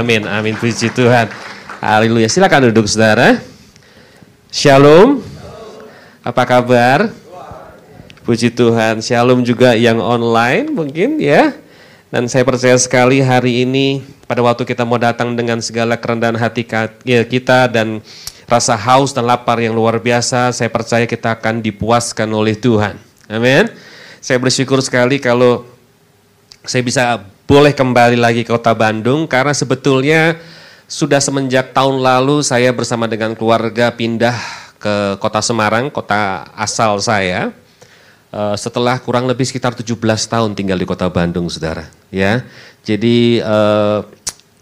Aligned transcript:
Amin, 0.00 0.24
amin. 0.24 0.56
Puji 0.56 0.88
Tuhan. 0.96 1.28
Haleluya. 1.76 2.24
Silakan 2.24 2.72
duduk 2.72 2.88
saudara. 2.88 3.36
Shalom. 4.48 5.20
Apa 6.24 6.48
kabar? 6.48 7.12
Puji 8.24 8.48
Tuhan. 8.48 9.04
Shalom 9.04 9.44
juga 9.44 9.76
yang 9.76 10.00
online 10.00 10.72
mungkin 10.72 11.20
ya. 11.20 11.52
Dan 12.08 12.32
saya 12.32 12.48
percaya 12.48 12.80
sekali 12.80 13.20
hari 13.20 13.68
ini 13.68 14.00
pada 14.24 14.40
waktu 14.40 14.64
kita 14.64 14.88
mau 14.88 14.96
datang 14.96 15.36
dengan 15.36 15.60
segala 15.60 16.00
kerendahan 16.00 16.40
hati 16.40 16.64
ya, 17.04 17.20
kita 17.20 17.68
dan 17.68 18.00
rasa 18.48 18.80
haus 18.80 19.12
dan 19.12 19.28
lapar 19.28 19.60
yang 19.60 19.76
luar 19.76 20.00
biasa, 20.00 20.56
saya 20.56 20.72
percaya 20.72 21.04
kita 21.04 21.36
akan 21.36 21.60
dipuaskan 21.60 22.32
oleh 22.32 22.56
Tuhan. 22.56 22.96
Amin. 23.28 23.68
Saya 24.16 24.40
bersyukur 24.40 24.80
sekali 24.80 25.20
kalau 25.20 25.68
saya 26.64 26.80
bisa 26.80 27.20
boleh 27.50 27.74
kembali 27.74 28.14
lagi 28.14 28.46
ke 28.46 28.54
kota 28.54 28.70
Bandung 28.78 29.26
karena 29.26 29.50
sebetulnya 29.50 30.38
sudah 30.86 31.18
semenjak 31.18 31.74
tahun 31.74 31.98
lalu 31.98 32.46
saya 32.46 32.70
bersama 32.70 33.10
dengan 33.10 33.34
keluarga 33.34 33.90
pindah 33.90 34.38
ke 34.78 35.18
kota 35.18 35.42
Semarang, 35.42 35.90
kota 35.90 36.46
asal 36.54 37.02
saya. 37.02 37.50
Uh, 38.30 38.54
setelah 38.54 39.02
kurang 39.02 39.26
lebih 39.26 39.42
sekitar 39.42 39.74
17 39.74 39.98
tahun 40.30 40.54
tinggal 40.54 40.78
di 40.78 40.86
kota 40.86 41.10
Bandung, 41.10 41.50
saudara. 41.50 41.90
Ya, 42.14 42.46
jadi 42.86 43.42
uh, 43.42 44.06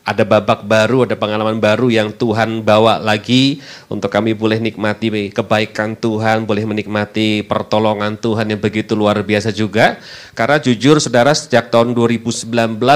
ada 0.08 0.24
babak 0.24 0.64
baru, 0.64 1.04
ada 1.04 1.20
pengalaman 1.20 1.60
baru 1.60 1.92
yang 1.92 2.08
Tuhan 2.08 2.64
bawa 2.64 2.96
lagi 2.96 3.60
untuk 3.92 4.08
kami 4.08 4.32
boleh 4.32 4.56
nikmati 4.56 5.28
kebaikan 5.28 5.92
Tuhan, 6.00 6.48
boleh 6.48 6.64
menikmati 6.64 7.44
pertolongan 7.44 8.16
Tuhan 8.16 8.48
yang 8.48 8.56
begitu 8.56 8.96
luar 8.96 9.20
biasa 9.20 9.52
juga. 9.52 10.00
Karena 10.32 10.56
jujur 10.56 10.96
saudara 10.96 11.36
sejak 11.36 11.68
tahun 11.68 11.92
2019 11.92 12.48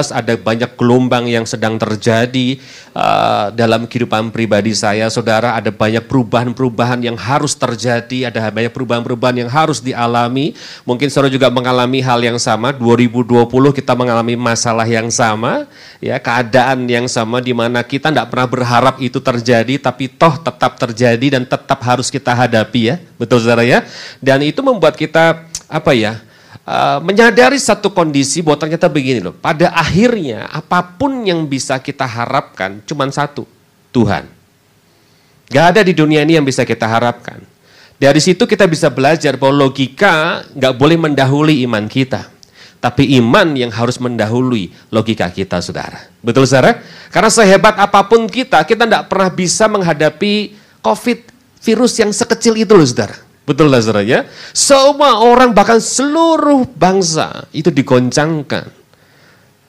ada 0.09 0.33
banyak 0.33 0.71
gelombang 0.73 1.29
yang 1.29 1.45
sedang 1.45 1.77
terjadi 1.77 2.57
uh, 2.97 3.53
dalam 3.53 3.85
kehidupan 3.85 4.33
pribadi 4.33 4.73
saya. 4.73 5.05
Saudara 5.13 5.53
ada 5.53 5.69
banyak 5.69 6.09
perubahan-perubahan 6.09 7.05
yang 7.05 7.17
harus 7.19 7.53
terjadi, 7.53 8.33
ada 8.33 8.49
banyak 8.49 8.73
perubahan-perubahan 8.73 9.45
yang 9.45 9.51
harus 9.53 9.85
dialami. 9.85 10.57
Mungkin 10.87 11.13
saudara 11.13 11.29
juga 11.29 11.53
mengalami 11.53 12.01
hal 12.01 12.25
yang 12.25 12.41
sama, 12.41 12.73
2020 12.73 13.45
kita 13.75 13.93
mengalami 13.93 14.33
masalah 14.33 14.87
yang 14.89 15.13
sama, 15.13 15.69
ya 16.01 16.17
keadaan 16.17 16.89
yang 16.89 17.02
yang 17.03 17.11
sama 17.11 17.43
di 17.43 17.51
mana 17.51 17.83
kita 17.83 18.07
tidak 18.07 18.31
pernah 18.31 18.47
berharap 18.47 18.95
itu 19.03 19.19
terjadi, 19.19 19.75
tapi 19.77 20.07
toh 20.07 20.39
tetap 20.39 20.79
terjadi 20.79 21.37
dan 21.37 21.43
tetap 21.43 21.79
harus 21.83 22.07
kita 22.07 22.31
hadapi 22.31 22.81
ya, 22.89 22.95
betul 23.19 23.43
saudara 23.43 23.67
ya. 23.67 23.83
Dan 24.23 24.41
itu 24.41 24.63
membuat 24.63 24.95
kita 24.95 25.43
apa 25.67 25.91
ya, 25.91 26.23
uh, 26.63 27.03
menyadari 27.03 27.59
satu 27.59 27.91
kondisi 27.91 28.39
bahwa 28.39 28.63
ternyata 28.63 28.87
begini 28.87 29.19
loh. 29.21 29.35
Pada 29.35 29.69
akhirnya 29.75 30.49
apa 30.49 30.81
pun 30.81 31.21
yang 31.27 31.43
bisa 31.45 31.77
kita 31.77 32.07
harapkan 32.07 32.81
cuma 32.87 33.05
satu, 33.11 33.43
Tuhan. 33.93 34.25
Gak 35.53 35.65
ada 35.77 35.81
di 35.85 35.93
dunia 35.93 36.25
ini 36.25 36.41
yang 36.41 36.47
bisa 36.47 36.65
kita 36.65 36.89
harapkan. 36.89 37.43
Dari 38.01 38.17
situ 38.17 38.49
kita 38.49 38.65
bisa 38.65 38.89
belajar 38.89 39.37
bahwa 39.37 39.69
logika 39.69 40.41
nggak 40.57 40.73
boleh 40.75 40.97
mendahului 40.97 41.61
iman 41.63 41.85
kita. 41.85 42.32
Tapi 42.83 43.15
iman 43.15 43.55
yang 43.55 43.71
harus 43.71 43.95
mendahului 43.95 44.91
logika 44.91 45.31
kita, 45.31 45.63
saudara. 45.63 46.03
Betul, 46.19 46.43
saudara? 46.43 46.83
Karena 47.07 47.31
sehebat 47.31 47.79
apa 47.79 48.03
pun 48.11 48.27
kita, 48.27 48.59
kita 48.67 48.83
tidak 48.83 49.07
pernah 49.07 49.31
bisa 49.31 49.71
menghadapi 49.71 50.51
COVID, 50.83 51.19
virus 51.63 51.95
yang 51.95 52.11
sekecil 52.11 52.59
itu 52.59 52.75
loh, 52.75 52.83
saudara. 52.83 53.15
Betul 53.47 53.71
saudara 53.71 54.03
ya? 54.03 54.27
Semua 54.51 55.23
orang, 55.23 55.55
bahkan 55.55 55.79
seluruh 55.79 56.67
bangsa 56.75 57.47
itu 57.55 57.71
digoncangkan. 57.71 58.67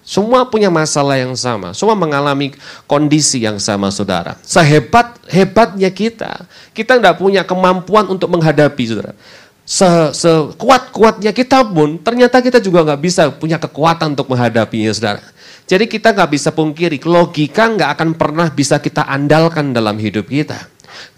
Semua 0.03 0.51
punya 0.51 0.69
masalah 0.69 1.17
yang 1.17 1.33
sama, 1.39 1.73
semua 1.73 1.95
mengalami 1.95 2.51
kondisi 2.91 3.47
yang 3.47 3.63
sama, 3.63 3.95
saudara. 3.95 4.37
Sehebat 4.43 5.23
hebatnya 5.31 5.89
kita, 5.89 6.45
kita 6.75 6.99
tidak 6.99 7.17
punya 7.23 7.47
kemampuan 7.47 8.11
untuk 8.11 8.27
menghadapi, 8.35 8.85
saudara 8.91 9.15
se 9.65 9.89
sekuat-kuatnya 10.13 11.33
kita 11.33 11.65
pun 11.65 11.97
ternyata 11.97 12.45
kita 12.45 12.61
juga 12.61 12.85
nggak 12.85 13.01
bisa 13.01 13.33
punya 13.33 13.57
kekuatan 13.57 14.13
untuk 14.13 14.29
menghadapinya 14.29 14.93
saudara. 14.93 15.25
Jadi 15.65 15.89
kita 15.89 16.13
nggak 16.13 16.31
bisa 16.37 16.53
pungkiri, 16.53 17.01
logika 17.01 17.73
nggak 17.73 17.91
akan 17.97 18.11
pernah 18.21 18.53
bisa 18.53 18.77
kita 18.77 19.09
andalkan 19.09 19.73
dalam 19.73 19.97
hidup 19.97 20.29
kita 20.29 20.74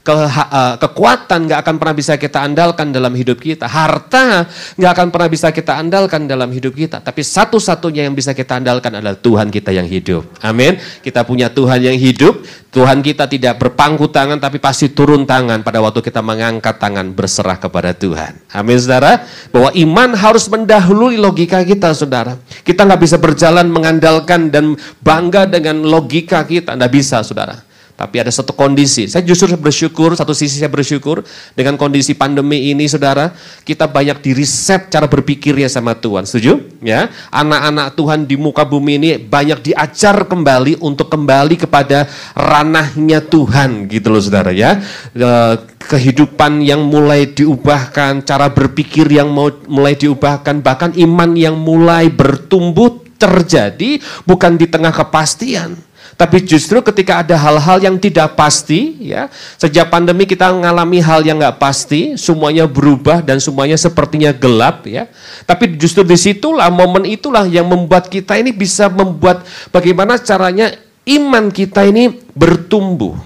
ke, 0.07 0.15
uh, 0.15 0.79
kekuatan 0.79 1.51
nggak 1.51 1.67
akan 1.67 1.75
pernah 1.83 1.97
bisa 1.99 2.15
kita 2.15 2.47
andalkan 2.47 2.95
dalam 2.95 3.11
hidup 3.11 3.43
kita. 3.43 3.67
Harta 3.67 4.47
nggak 4.79 4.91
akan 4.95 5.07
pernah 5.11 5.27
bisa 5.27 5.51
kita 5.51 5.83
andalkan 5.83 6.31
dalam 6.31 6.47
hidup 6.55 6.79
kita. 6.79 7.03
Tapi 7.03 7.27
satu-satunya 7.27 8.07
yang 8.07 8.15
bisa 8.15 8.31
kita 8.31 8.63
andalkan 8.63 8.95
adalah 8.95 9.19
Tuhan 9.19 9.51
kita 9.51 9.75
yang 9.75 9.91
hidup. 9.91 10.23
Amin. 10.47 10.79
Kita 11.03 11.27
punya 11.27 11.51
Tuhan 11.51 11.83
yang 11.83 11.99
hidup. 11.99 12.39
Tuhan 12.71 13.03
kita 13.03 13.27
tidak 13.27 13.59
berpangku 13.59 14.07
tangan 14.13 14.39
tapi 14.39 14.63
pasti 14.63 14.93
turun 14.93 15.25
tangan 15.27 15.65
pada 15.67 15.81
waktu 15.83 16.05
kita 16.05 16.21
mengangkat 16.23 16.77
tangan 16.77 17.11
berserah 17.11 17.59
kepada 17.59 17.91
Tuhan. 17.91 18.47
Amin 18.55 18.79
saudara. 18.79 19.27
Bahwa 19.51 19.75
iman 19.75 20.15
harus 20.15 20.47
mendahului 20.47 21.19
logika 21.19 21.67
kita 21.67 21.91
saudara. 21.99 22.39
Kita 22.63 22.87
nggak 22.87 23.01
bisa 23.03 23.17
berjalan 23.19 23.67
mengandalkan 23.67 24.55
dan 24.55 24.79
bangga 25.03 25.51
dengan 25.51 25.83
logika 25.83 26.47
kita. 26.47 26.79
Nggak 26.79 26.93
bisa 26.95 27.27
saudara. 27.27 27.66
Tapi 27.97 28.21
ada 28.21 28.29
satu 28.29 28.53
kondisi, 28.53 29.09
saya 29.09 29.25
justru 29.25 29.57
bersyukur, 29.57 30.13
satu 30.13 30.37
sisi 30.37 30.61
saya 30.61 30.69
bersyukur 30.69 31.25
dengan 31.57 31.81
kondisi 31.81 32.13
pandemi 32.13 32.69
ini 32.69 32.85
saudara, 32.85 33.33
kita 33.65 33.89
banyak 33.89 34.21
di 34.21 34.37
riset 34.37 34.93
cara 34.93 35.09
berpikirnya 35.09 35.65
sama 35.65 35.97
Tuhan, 35.97 36.29
setuju? 36.29 36.61
Ya, 36.85 37.09
anak-anak 37.33 37.97
Tuhan 37.97 38.29
di 38.29 38.37
muka 38.37 38.69
bumi 38.69 39.01
ini 39.01 39.09
banyak 39.17 39.73
diajar 39.73 40.29
kembali 40.29 40.77
untuk 40.85 41.09
kembali 41.09 41.57
kepada 41.57 42.05
ranahnya 42.37 43.25
Tuhan 43.25 43.89
gitu 43.89 44.13
loh 44.13 44.21
saudara 44.21 44.53
ya. 44.53 44.77
E, 45.17 45.57
kehidupan 45.89 46.61
yang 46.61 46.85
mulai 46.85 47.33
diubahkan, 47.33 48.29
cara 48.29 48.53
berpikir 48.53 49.09
yang 49.09 49.33
mau 49.33 49.49
mulai 49.73 49.97
diubahkan, 49.97 50.61
bahkan 50.61 50.93
iman 51.01 51.33
yang 51.33 51.57
mulai 51.57 52.13
bertumbuh 52.13 53.01
terjadi 53.17 54.05
bukan 54.29 54.61
di 54.61 54.69
tengah 54.69 54.93
kepastian 54.93 55.81
tapi 56.17 56.41
justru 56.49 56.81
ketika 56.81 57.21
ada 57.21 57.37
hal-hal 57.37 57.77
yang 57.77 58.01
tidak 58.01 58.33
pasti, 58.41 58.97
ya, 59.05 59.29
sejak 59.61 59.93
pandemi 59.93 60.25
kita 60.25 60.49
mengalami 60.49 60.97
hal 60.97 61.21
yang 61.21 61.37
nggak 61.37 61.61
pasti, 61.61 62.17
semuanya 62.17 62.65
berubah 62.65 63.21
dan 63.21 63.37
semuanya 63.37 63.77
sepertinya 63.77 64.33
gelap, 64.33 64.89
ya. 64.89 65.13
Tapi 65.45 65.77
justru 65.77 66.09
di 66.09 66.17
situlah 66.17 66.73
momen 66.73 67.05
itulah 67.05 67.45
yang 67.45 67.69
membuat 67.69 68.09
kita 68.09 68.41
ini 68.41 68.49
bisa 68.49 68.89
membuat 68.89 69.45
bagaimana 69.69 70.17
caranya 70.17 70.73
iman 71.05 71.53
kita 71.53 71.85
ini 71.85 72.09
bertumbuh, 72.33 73.21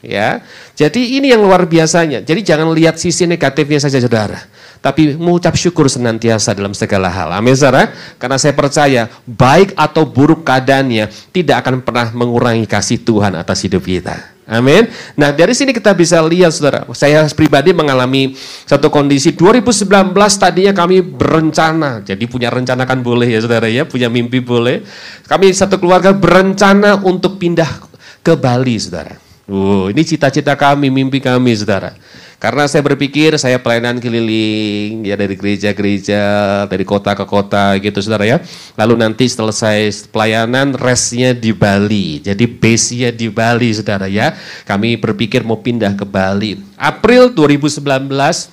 ya. 0.00 0.40
Jadi 0.76 1.20
ini 1.20 1.32
yang 1.32 1.44
luar 1.44 1.64
biasanya. 1.68 2.24
Jadi 2.24 2.40
jangan 2.42 2.72
lihat 2.72 2.96
sisi 3.00 3.24
negatifnya 3.24 3.80
saja, 3.80 4.00
saudara 4.00 4.40
tapi 4.80 5.12
mengucap 5.12 5.52
syukur 5.60 5.92
senantiasa 5.92 6.56
dalam 6.56 6.72
segala 6.72 7.12
hal. 7.12 7.28
Amin, 7.36 7.52
saudara. 7.52 7.92
Karena 8.16 8.40
saya 8.40 8.56
percaya 8.56 9.12
baik 9.28 9.76
atau 9.76 10.08
buruk 10.08 10.42
keadaannya 10.42 11.12
tidak 11.36 11.56
akan 11.64 11.84
pernah 11.84 12.08
mengurangi 12.16 12.64
kasih 12.64 13.04
Tuhan 13.04 13.36
atas 13.36 13.60
hidup 13.60 13.84
kita. 13.84 14.40
Amin. 14.50 14.90
Nah 15.14 15.30
dari 15.30 15.54
sini 15.54 15.70
kita 15.70 15.94
bisa 15.94 16.18
lihat 16.26 16.50
saudara, 16.50 16.82
saya 16.90 17.22
pribadi 17.30 17.70
mengalami 17.70 18.34
satu 18.66 18.90
kondisi 18.90 19.30
2019 19.30 19.86
tadinya 20.34 20.74
kami 20.74 21.06
berencana, 21.06 22.02
jadi 22.02 22.24
punya 22.26 22.50
rencana 22.50 22.82
kan 22.82 22.98
boleh 22.98 23.30
ya 23.30 23.38
saudara 23.38 23.70
ya, 23.70 23.86
punya 23.86 24.10
mimpi 24.10 24.42
boleh. 24.42 24.82
Kami 25.30 25.54
satu 25.54 25.78
keluarga 25.78 26.10
berencana 26.10 26.98
untuk 26.98 27.38
pindah 27.38 27.86
ke 28.26 28.34
Bali 28.34 28.74
saudara. 28.74 29.29
Oh, 29.50 29.90
ini 29.90 30.06
cita-cita 30.06 30.54
kami, 30.54 30.94
mimpi 30.94 31.18
kami 31.18 31.50
saudara. 31.58 31.98
Karena 32.38 32.70
saya 32.70 32.80
berpikir 32.80 33.36
saya 33.36 33.58
pelayanan 33.58 33.98
keliling 33.98 35.04
ya 35.04 35.18
dari 35.18 35.34
gereja-gereja, 35.36 36.22
dari 36.70 36.86
kota 36.86 37.18
ke 37.18 37.26
kota 37.26 37.74
gitu 37.82 37.98
saudara 38.00 38.24
ya. 38.24 38.38
Lalu 38.78 39.02
nanti 39.02 39.26
selesai 39.26 40.08
pelayanan 40.08 40.78
restnya 40.78 41.34
di 41.34 41.50
Bali. 41.50 42.22
Jadi 42.22 42.46
base-nya 42.46 43.10
di 43.10 43.26
Bali 43.28 43.74
saudara 43.74 44.06
ya. 44.06 44.38
Kami 44.64 44.96
berpikir 44.96 45.42
mau 45.42 45.58
pindah 45.58 45.98
ke 45.98 46.06
Bali. 46.06 46.62
April 46.78 47.34
2019 47.34 47.82
uh, 47.82 48.46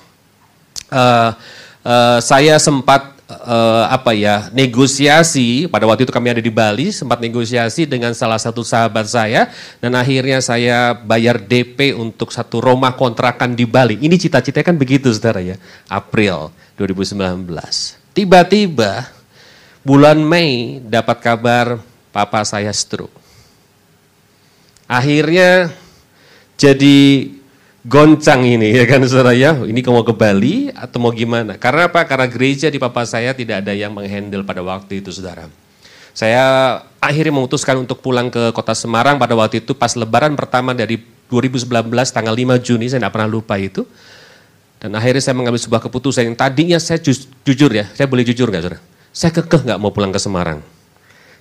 uh, 0.90 1.32
saya 2.18 2.58
sempat 2.58 3.17
uh, 3.28 3.84
apa 3.92 4.16
ya 4.16 4.48
negosiasi 4.50 5.68
pada 5.68 5.84
waktu 5.84 6.08
itu 6.08 6.12
kami 6.12 6.32
ada 6.32 6.42
di 6.42 6.48
Bali 6.48 6.88
sempat 6.90 7.20
negosiasi 7.20 7.84
dengan 7.84 8.16
salah 8.16 8.40
satu 8.40 8.64
sahabat 8.64 9.04
saya 9.06 9.52
dan 9.78 9.92
akhirnya 9.94 10.40
saya 10.40 10.96
bayar 10.96 11.36
DP 11.38 11.92
untuk 11.94 12.32
satu 12.32 12.64
rumah 12.64 12.96
kontrakan 12.96 13.52
di 13.52 13.68
Bali. 13.68 14.00
Ini 14.00 14.16
cita-cita 14.16 14.64
kan 14.64 14.74
begitu 14.80 15.12
saudara 15.12 15.44
ya. 15.44 15.60
April 15.86 16.50
2019. 16.80 17.44
Tiba-tiba 18.16 19.06
bulan 19.84 20.18
Mei 20.18 20.82
dapat 20.82 21.22
kabar 21.22 21.66
papa 22.10 22.42
saya 22.42 22.72
stroke. 22.72 23.14
Akhirnya 24.88 25.68
jadi 26.56 27.28
goncang 27.88 28.44
ini 28.44 28.76
ya 28.76 28.84
kan 28.84 29.00
saudara 29.08 29.32
ya. 29.32 29.56
Ini 29.56 29.80
mau 29.88 30.04
ke 30.04 30.12
Bali 30.12 30.68
atau 30.76 31.00
mau 31.00 31.10
gimana? 31.10 31.56
Karena 31.56 31.88
apa? 31.88 32.04
Karena 32.04 32.28
gereja 32.28 32.68
di 32.68 32.76
papa 32.76 33.08
saya 33.08 33.32
tidak 33.32 33.64
ada 33.64 33.72
yang 33.72 33.96
menghandle 33.96 34.44
pada 34.44 34.60
waktu 34.60 35.00
itu 35.00 35.08
saudara. 35.08 35.48
Saya 36.12 36.42
akhirnya 37.00 37.32
memutuskan 37.32 37.80
untuk 37.80 38.04
pulang 38.04 38.28
ke 38.28 38.52
kota 38.52 38.76
Semarang 38.76 39.16
pada 39.16 39.32
waktu 39.32 39.64
itu 39.64 39.72
pas 39.72 39.96
lebaran 39.96 40.36
pertama 40.36 40.76
dari 40.76 41.00
2019 41.32 41.88
tanggal 41.88 42.34
5 42.34 42.64
Juni, 42.64 42.90
saya 42.92 43.00
tidak 43.00 43.14
pernah 43.16 43.30
lupa 43.30 43.56
itu. 43.56 43.88
Dan 44.78 44.94
akhirnya 44.94 45.22
saya 45.22 45.34
mengambil 45.34 45.58
sebuah 45.58 45.82
keputusan 45.90 46.22
yang 46.30 46.36
tadinya 46.38 46.78
saya 46.78 47.02
ju 47.02 47.10
jujur 47.42 47.70
ya, 47.70 47.90
saya 47.94 48.06
boleh 48.06 48.22
jujur 48.22 48.46
nggak 48.46 48.62
saudara? 48.62 48.78
Saya 49.10 49.30
kekeh 49.34 49.66
nggak 49.66 49.78
mau 49.80 49.90
pulang 49.90 50.14
ke 50.14 50.20
Semarang. 50.20 50.62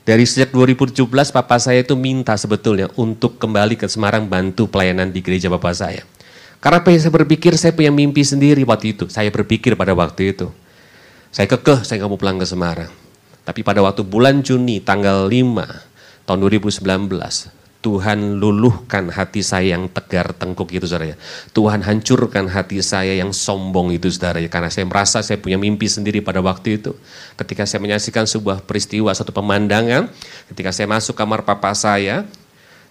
Dari 0.08 0.24
sejak 0.24 0.56
2017 0.56 1.04
papa 1.36 1.58
saya 1.60 1.84
itu 1.84 1.94
minta 2.00 2.34
sebetulnya 2.40 2.88
untuk 2.96 3.36
kembali 3.38 3.76
ke 3.76 3.92
Semarang 3.92 4.24
bantu 4.26 4.72
pelayanan 4.72 5.12
di 5.12 5.20
gereja 5.20 5.52
bapak 5.52 5.74
saya. 5.76 6.06
Karena 6.57 6.81
saya 6.81 7.13
berpikir 7.13 7.54
saya 7.56 7.71
punya 7.74 7.94
mimpi 7.94 8.25
sendiri 8.25 8.65
waktu 8.65 8.98
itu. 8.98 9.06
Saya 9.07 9.30
berpikir 9.30 9.77
pada 9.77 9.94
waktu 9.94 10.33
itu. 10.33 10.50
Saya 11.30 11.45
kekeh 11.45 11.86
saya 11.86 12.01
nggak 12.01 12.12
mau 12.12 12.19
pulang 12.19 12.38
ke 12.42 12.48
Semarang. 12.50 12.92
Tapi 13.45 13.62
pada 13.63 13.80
waktu 13.86 14.04
bulan 14.04 14.44
Juni 14.44 14.83
tanggal 14.83 15.30
5 15.30 16.27
tahun 16.27 16.39
2019 16.44 16.83
Tuhan 17.77 18.42
luluhkan 18.42 19.13
hati 19.13 19.39
saya 19.39 19.80
yang 19.80 19.88
tegar 19.88 20.36
tengkuk 20.36 20.74
itu 20.75 20.83
saudara 20.89 21.13
ya. 21.13 21.18
Tuhan 21.56 21.86
hancurkan 21.86 22.50
hati 22.51 22.83
saya 22.83 23.15
yang 23.15 23.31
sombong 23.31 23.95
itu 23.95 24.12
saudara 24.12 24.44
ya. 24.44 24.50
Karena 24.51 24.68
saya 24.68 24.83
merasa 24.89 25.24
saya 25.24 25.39
punya 25.39 25.56
mimpi 25.56 25.88
sendiri 25.88 26.19
pada 26.19 26.44
waktu 26.44 26.81
itu. 26.81 26.98
Ketika 27.39 27.63
saya 27.63 27.80
menyaksikan 27.80 28.27
sebuah 28.27 28.65
peristiwa, 28.68 29.13
satu 29.15 29.31
pemandangan. 29.31 30.12
Ketika 30.51 30.75
saya 30.75 30.89
masuk 30.89 31.15
kamar 31.15 31.48
papa 31.48 31.71
saya. 31.77 32.27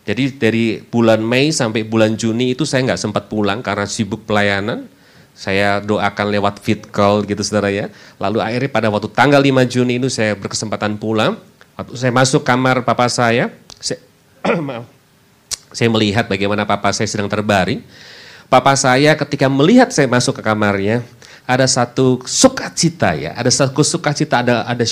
Jadi 0.07 0.39
dari 0.39 0.65
bulan 0.79 1.19
Mei 1.19 1.51
sampai 1.51 1.83
bulan 1.83 2.15
Juni 2.15 2.55
itu 2.55 2.63
saya 2.63 2.87
nggak 2.87 3.01
sempat 3.03 3.27
pulang 3.27 3.59
karena 3.59 3.91
sibuk 3.91 4.23
pelayanan. 4.23 4.87
Saya 5.37 5.83
doakan 5.85 6.33
lewat 6.33 6.63
fit 6.65 6.81
call 6.89 7.27
gitu 7.27 7.43
saudara 7.43 7.69
ya. 7.69 7.91
Lalu 8.17 8.41
akhirnya 8.41 8.71
pada 8.73 8.89
waktu 8.89 9.11
tanggal 9.13 9.43
5 9.43 9.67
Juni 9.69 9.99
itu 9.99 10.09
saya 10.09 10.39
berkesempatan 10.39 10.97
pulang. 10.97 11.37
Waktu 11.77 11.93
saya 11.99 12.15
masuk 12.15 12.41
kamar 12.41 12.87
papa 12.87 13.11
saya, 13.11 13.53
saya 13.83 14.01
maaf, 14.65 14.89
saya 15.75 15.93
melihat 15.93 16.25
bagaimana 16.25 16.65
papa 16.65 16.89
saya 16.95 17.11
sedang 17.11 17.29
terbaring. 17.29 17.85
Papa 18.47 18.79
saya 18.79 19.19
ketika 19.19 19.51
melihat 19.51 19.91
saya 19.91 20.07
masuk 20.07 20.39
ke 20.39 20.43
kamarnya, 20.47 21.03
ada 21.47 21.63
satu 21.71 22.27
sukacita 22.27 23.15
ya, 23.15 23.31
ada 23.39 23.47
satu 23.47 23.87
sukacita, 23.87 24.43
ada 24.43 24.67
ada 24.67 24.83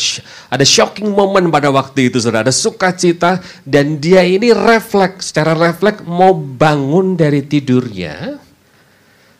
ada 0.47 0.65
shocking 0.65 1.11
moment 1.11 1.51
pada 1.51 1.67
waktu 1.75 2.07
itu 2.07 2.23
sudah 2.23 2.47
ada 2.47 2.55
sukacita 2.55 3.43
dan 3.67 3.99
dia 3.99 4.23
ini 4.23 4.55
refleks 4.55 5.35
secara 5.35 5.59
refleks 5.59 6.07
mau 6.07 6.31
bangun 6.31 7.19
dari 7.19 7.43
tidurnya, 7.43 8.39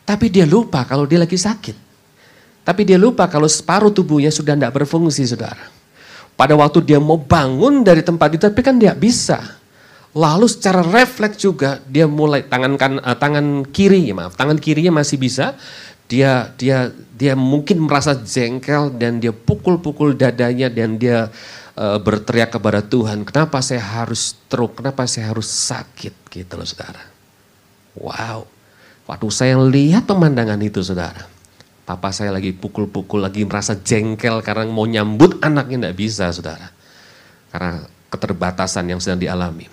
tapi 0.03 0.27
dia 0.27 0.43
lupa 0.43 0.83
kalau 0.83 1.07
dia 1.07 1.23
lagi 1.23 1.39
sakit, 1.39 1.77
tapi 2.67 2.83
dia 2.83 2.99
lupa 2.99 3.31
kalau 3.31 3.47
separuh 3.47 3.95
tubuhnya 3.95 4.29
sudah 4.29 4.59
tidak 4.59 4.75
berfungsi 4.75 5.23
saudara. 5.23 5.71
Pada 6.35 6.51
waktu 6.51 6.83
dia 6.83 6.99
mau 6.99 7.15
bangun 7.15 7.79
dari 7.79 8.03
tempat 8.03 8.35
itu, 8.35 8.43
tapi 8.43 8.59
kan 8.59 8.75
dia 8.75 8.91
bisa. 8.91 9.55
Lalu 10.15 10.51
secara 10.51 10.83
refleks 10.83 11.39
juga 11.39 11.79
dia 11.87 12.07
mulai 12.07 12.43
tangan 12.43 12.75
kan 12.75 12.99
uh, 13.03 13.15
tangan 13.19 13.67
kiri 13.67 14.15
maaf 14.15 14.39
tangan 14.39 14.55
kirinya 14.55 15.03
masih 15.03 15.19
bisa 15.19 15.59
dia 16.05 16.53
dia 16.55 16.93
dia 17.17 17.33
mungkin 17.33 17.85
merasa 17.85 18.13
jengkel 18.13 18.93
dan 18.95 19.17
dia 19.17 19.33
pukul-pukul 19.33 20.13
dadanya 20.13 20.69
dan 20.69 21.01
dia 21.01 21.33
uh, 21.77 21.97
berteriak 21.97 22.53
kepada 22.53 22.85
Tuhan 22.85 23.25
kenapa 23.25 23.61
saya 23.65 23.81
harus 23.81 24.37
teruk 24.45 24.77
kenapa 24.81 25.09
saya 25.09 25.33
harus 25.33 25.49
sakit 25.49 26.13
gitu 26.29 26.53
loh 26.53 26.67
saudara 26.67 27.03
wow 27.97 28.45
waktu 29.09 29.27
saya 29.33 29.57
lihat 29.57 30.05
pemandangan 30.05 30.61
itu 30.61 30.85
saudara 30.85 31.25
papa 31.89 32.13
saya 32.13 32.29
lagi 32.29 32.53
pukul-pukul 32.53 33.25
lagi 33.25 33.41
merasa 33.45 33.73
jengkel 33.73 34.45
karena 34.45 34.69
mau 34.69 34.85
nyambut 34.85 35.41
anaknya 35.41 35.89
tidak 35.89 35.95
bisa 35.97 36.29
saudara 36.29 36.69
karena 37.49 37.81
keterbatasan 38.13 38.93
yang 38.93 39.01
sedang 39.01 39.21
dialami 39.25 39.65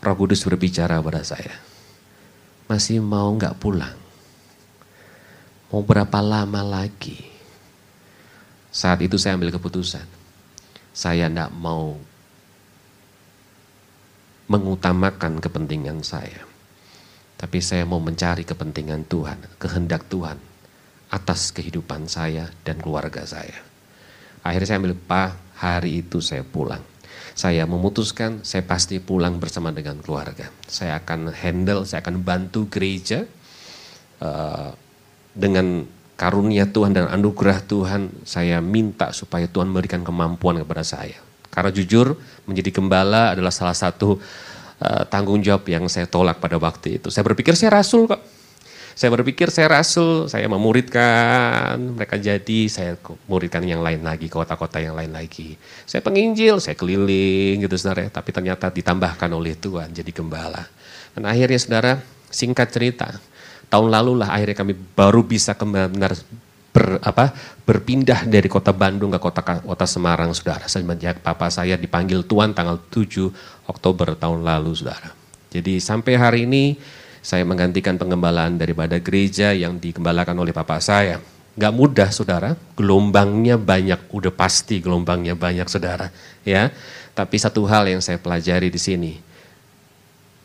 Roh 0.00 0.16
Kudus 0.16 0.40
berbicara 0.48 0.96
pada 1.04 1.20
saya. 1.20 1.60
Masih 2.72 3.04
mau 3.04 3.28
nggak 3.36 3.60
pulang? 3.60 3.99
Mau 5.70 5.86
berapa 5.86 6.18
lama 6.18 6.62
lagi? 6.66 7.30
Saat 8.70 9.02
itu 9.06 9.18
saya 9.18 9.38
ambil 9.38 9.54
keputusan. 9.54 10.06
Saya 10.90 11.30
tidak 11.30 11.54
mau 11.54 11.94
mengutamakan 14.50 15.38
kepentingan 15.38 16.02
saya. 16.02 16.42
Tapi 17.38 17.62
saya 17.62 17.86
mau 17.86 18.02
mencari 18.02 18.42
kepentingan 18.42 19.06
Tuhan, 19.06 19.38
kehendak 19.62 20.10
Tuhan 20.10 20.36
atas 21.08 21.54
kehidupan 21.54 22.10
saya 22.10 22.50
dan 22.66 22.82
keluarga 22.82 23.22
saya. 23.22 23.62
Akhirnya 24.42 24.66
saya 24.66 24.78
ambil, 24.82 24.98
Pak, 24.98 25.30
hari 25.62 26.02
itu 26.02 26.18
saya 26.18 26.42
pulang 26.42 26.82
saya 27.40 27.64
memutuskan 27.64 28.42
saya 28.44 28.66
pasti 28.66 29.00
pulang 29.00 29.40
bersama 29.40 29.72
dengan 29.72 29.96
keluarga. 30.04 30.50
Saya 30.66 31.00
akan 31.00 31.32
handle, 31.32 31.88
saya 31.88 32.04
akan 32.04 32.20
bantu 32.20 32.68
gereja 32.68 33.24
uh, 34.20 34.76
dengan 35.32 35.86
karunia 36.18 36.68
Tuhan 36.68 36.92
dan 36.92 37.06
anugerah 37.08 37.64
Tuhan. 37.64 38.26
Saya 38.28 38.58
minta 38.60 39.10
supaya 39.14 39.48
Tuhan 39.48 39.70
memberikan 39.70 40.04
kemampuan 40.04 40.60
kepada 40.60 40.84
saya. 40.84 41.18
Karena 41.50 41.74
jujur 41.74 42.14
menjadi 42.46 42.70
gembala 42.70 43.34
adalah 43.34 43.50
salah 43.50 43.74
satu 43.74 44.18
uh, 44.80 45.02
tanggung 45.10 45.42
jawab 45.42 45.66
yang 45.66 45.88
saya 45.90 46.06
tolak 46.06 46.38
pada 46.38 46.60
waktu 46.60 47.02
itu. 47.02 47.10
Saya 47.10 47.26
berpikir 47.26 47.58
saya 47.58 47.74
rasul 47.74 48.06
kok 48.06 48.22
saya 49.00 49.16
berpikir 49.16 49.48
saya 49.48 49.80
rasul, 49.80 50.28
saya 50.28 50.44
memuridkan, 50.44 51.80
mereka 51.96 52.20
jadi, 52.20 52.68
saya 52.68 53.00
muridkan 53.24 53.64
yang 53.64 53.80
lain 53.80 54.04
lagi, 54.04 54.28
kota-kota 54.28 54.76
yang 54.76 54.92
lain 54.92 55.08
lagi. 55.08 55.56
Saya 55.88 56.04
penginjil, 56.04 56.60
saya 56.60 56.76
keliling 56.76 57.64
gitu 57.64 57.80
saudara, 57.80 58.04
tapi 58.12 58.28
ternyata 58.28 58.68
ditambahkan 58.68 59.30
oleh 59.32 59.56
Tuhan 59.56 59.96
jadi 59.96 60.10
gembala. 60.12 60.68
Dan 61.16 61.24
akhirnya 61.24 61.56
saudara, 61.56 61.92
singkat 62.28 62.68
cerita, 62.76 63.08
tahun 63.70 63.88
lalu 63.88 64.20
lah 64.20 64.34
akhirnya 64.34 64.56
kami 64.58 64.74
baru 64.74 65.22
bisa 65.22 65.54
benar-benar 65.54 66.18
ber, 66.74 66.98
apa, 67.02 67.34
berpindah 67.66 68.26
dari 68.26 68.46
kota 68.46 68.74
Bandung 68.74 69.14
ke 69.14 69.20
kota 69.22 69.42
kota 69.42 69.86
Semarang, 69.86 70.34
saudara. 70.34 70.66
Semenjak 70.66 71.22
papa 71.22 71.50
saya 71.50 71.78
dipanggil 71.78 72.26
Tuhan 72.26 72.54
tanggal 72.54 72.82
7 72.90 73.30
Oktober 73.70 74.14
tahun 74.18 74.42
lalu, 74.42 74.74
saudara. 74.74 75.14
Jadi 75.50 75.82
sampai 75.82 76.14
hari 76.14 76.40
ini 76.46 76.78
saya 77.20 77.44
menggantikan 77.44 77.98
pengembalaan 78.00 78.56
daripada 78.56 78.96
gereja 78.96 79.52
yang 79.52 79.76
dikembalakan 79.76 80.34
oleh 80.38 80.54
papa 80.54 80.78
saya. 80.80 81.18
Gak 81.58 81.74
mudah 81.74 82.08
saudara, 82.14 82.54
gelombangnya 82.78 83.58
banyak, 83.58 84.08
udah 84.14 84.32
pasti 84.32 84.78
gelombangnya 84.78 85.34
banyak 85.34 85.66
saudara. 85.66 86.08
ya. 86.46 86.70
Tapi 87.10 87.36
satu 87.36 87.66
hal 87.66 87.90
yang 87.90 88.00
saya 88.00 88.16
pelajari 88.22 88.70
di 88.70 88.80
sini, 88.80 89.12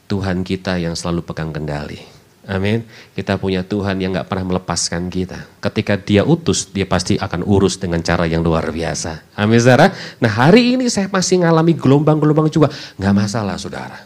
Tuhan 0.10 0.42
kita 0.42 0.82
yang 0.82 0.98
selalu 0.98 1.24
pegang 1.24 1.54
kendali. 1.54 2.15
Amin. 2.46 2.86
Kita 3.18 3.42
punya 3.42 3.66
Tuhan 3.66 3.98
yang 3.98 4.14
gak 4.14 4.30
pernah 4.30 4.54
melepaskan 4.54 5.10
kita. 5.10 5.50
Ketika 5.58 5.98
dia 5.98 6.22
utus, 6.22 6.70
dia 6.70 6.86
pasti 6.86 7.18
akan 7.18 7.42
urus 7.42 7.82
dengan 7.82 8.06
cara 8.06 8.30
yang 8.30 8.46
luar 8.46 8.70
biasa. 8.70 9.34
Amin 9.34 9.58
saudara. 9.58 9.90
Nah 10.22 10.30
hari 10.30 10.78
ini 10.78 10.86
saya 10.88 11.10
masih 11.10 11.42
ngalami 11.42 11.74
gelombang-gelombang 11.74 12.54
juga. 12.54 12.70
Gak 13.02 13.14
masalah 13.18 13.58
saudara. 13.58 13.98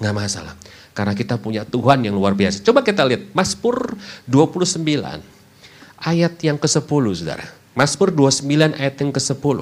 Gak 0.00 0.14
masalah. 0.16 0.56
Karena 0.96 1.12
kita 1.14 1.36
punya 1.36 1.62
Tuhan 1.68 2.02
yang 2.02 2.16
luar 2.16 2.32
biasa. 2.34 2.64
Coba 2.64 2.80
kita 2.82 3.04
lihat 3.04 3.30
Mazmur 3.36 3.94
29 4.26 4.82
ayat 6.02 6.34
yang 6.42 6.58
ke-10 6.58 7.04
Saudara. 7.14 7.46
Mazmur 7.76 8.10
29 8.10 8.74
ayat 8.74 8.94
yang 8.98 9.12
ke-10. 9.14 9.58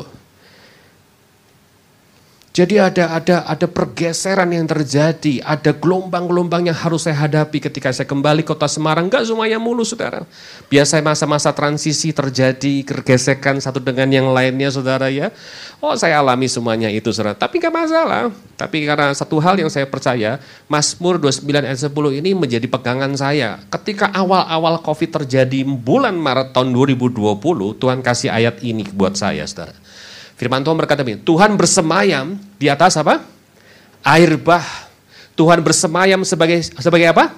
Jadi 2.56 2.80
ada 2.80 3.12
ada 3.12 3.44
ada 3.44 3.68
pergeseran 3.68 4.48
yang 4.48 4.64
terjadi, 4.64 5.44
ada 5.44 5.76
gelombang-gelombang 5.76 6.72
yang 6.72 6.78
harus 6.80 7.04
saya 7.04 7.28
hadapi 7.28 7.60
ketika 7.60 7.92
saya 7.92 8.08
kembali 8.08 8.48
kota 8.48 8.64
Semarang. 8.64 9.12
Enggak 9.12 9.28
semuanya 9.28 9.60
mulus, 9.60 9.92
saudara. 9.92 10.24
Biasa 10.72 11.04
masa-masa 11.04 11.52
transisi 11.52 12.16
terjadi, 12.16 12.80
pergesekan 12.80 13.60
satu 13.60 13.76
dengan 13.76 14.08
yang 14.08 14.32
lainnya, 14.32 14.72
saudara 14.72 15.12
ya. 15.12 15.36
Oh, 15.84 15.92
saya 16.00 16.16
alami 16.16 16.48
semuanya 16.48 16.88
itu, 16.88 17.12
saudara. 17.12 17.36
Tapi 17.36 17.60
enggak 17.60 17.76
masalah. 17.76 18.32
Tapi 18.56 18.88
karena 18.88 19.12
satu 19.12 19.36
hal 19.36 19.60
yang 19.60 19.68
saya 19.68 19.84
percaya, 19.84 20.40
Mazmur 20.64 21.20
29 21.20 21.60
ayat 21.60 21.76
10 21.76 21.92
ini 22.24 22.32
menjadi 22.32 22.64
pegangan 22.72 23.12
saya. 23.20 23.60
Ketika 23.68 24.08
awal-awal 24.16 24.80
COVID 24.80 25.12
terjadi 25.12 25.60
bulan 25.60 26.16
Maret 26.16 26.56
tahun 26.56 26.72
2020, 26.72 27.20
Tuhan 27.76 28.00
kasih 28.00 28.32
ayat 28.32 28.64
ini 28.64 28.88
buat 28.96 29.12
saya, 29.12 29.44
saudara. 29.44 29.76
Firman 30.36 30.60
Tuhan 30.60 30.76
berkata 30.76 31.00
begini, 31.00 31.24
Tuhan 31.24 31.56
bersemayam 31.56 32.36
di 32.60 32.68
atas 32.68 33.00
apa? 33.00 33.24
Air 34.04 34.36
bah. 34.36 34.64
Tuhan 35.36 35.60
bersemayam 35.60 36.24
sebagai 36.24 36.60
sebagai 36.76 37.08
apa? 37.12 37.32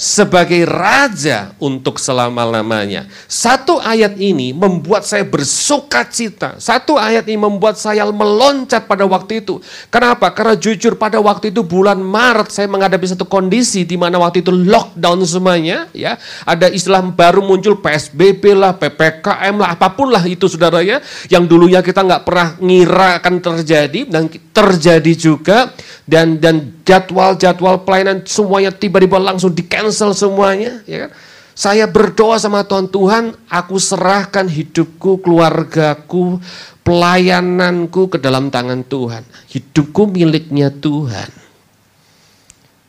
Sebagai 0.00 0.64
raja 0.64 1.52
untuk 1.60 2.00
selama-lamanya. 2.00 3.04
Satu 3.28 3.76
ayat 3.76 4.16
ini 4.16 4.56
membuat 4.56 5.04
saya 5.04 5.28
bersuka 5.28 6.08
cita. 6.08 6.56
Satu 6.56 6.96
ayat 6.96 7.28
ini 7.28 7.36
membuat 7.36 7.76
saya 7.76 8.08
meloncat 8.08 8.88
pada 8.88 9.04
waktu 9.04 9.44
itu. 9.44 9.60
Kenapa? 9.92 10.32
Karena 10.32 10.56
jujur 10.56 10.96
pada 10.96 11.20
waktu 11.20 11.52
itu 11.52 11.60
bulan 11.60 12.00
Maret 12.00 12.48
saya 12.48 12.64
menghadapi 12.72 13.12
satu 13.12 13.28
kondisi 13.28 13.84
di 13.84 14.00
mana 14.00 14.16
waktu 14.16 14.40
itu 14.40 14.48
lockdown 14.48 15.20
semuanya, 15.28 15.92
ya. 15.92 16.16
Ada 16.48 16.72
istilah 16.72 17.04
baru 17.04 17.44
muncul 17.44 17.76
PSBB 17.84 18.56
lah, 18.56 18.80
PPKM 18.80 19.52
lah, 19.60 19.76
apa 19.76 19.92
pun 19.92 20.08
lah 20.08 20.24
itu 20.24 20.48
saudara 20.48 20.80
ya. 20.80 21.04
Yang 21.28 21.44
dulunya 21.44 21.84
kita 21.84 22.00
nggak 22.00 22.24
pernah 22.24 22.56
ngira 22.56 23.20
akan 23.20 23.34
terjadi 23.36 24.08
dan 24.08 24.32
terjadi 24.60 25.12
juga 25.16 25.72
dan 26.04 26.36
dan 26.36 26.76
jadwal-jadwal 26.84 27.80
pelayanan 27.88 28.20
semuanya 28.28 28.68
tiba-tiba 28.68 29.16
langsung 29.16 29.56
di 29.56 29.64
cancel 29.64 30.12
semuanya, 30.12 30.84
ya 30.84 31.08
kan? 31.08 31.12
Saya 31.60 31.84
berdoa 31.84 32.40
sama 32.40 32.64
Tuhan, 32.64 32.88
Tuhan 32.88 33.24
aku 33.44 33.76
serahkan 33.76 34.48
hidupku, 34.48 35.20
keluargaku, 35.20 36.40
pelayananku 36.80 38.16
ke 38.16 38.16
dalam 38.16 38.48
tangan 38.48 38.80
Tuhan. 38.80 39.20
Hidupku 39.52 40.08
miliknya 40.08 40.72
Tuhan. 40.72 41.28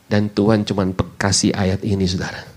Dan 0.08 0.32
Tuhan 0.32 0.64
cuma 0.64 0.88
kasih 1.20 1.52
ayat 1.52 1.84
ini 1.84 2.04
saudara. 2.08 2.48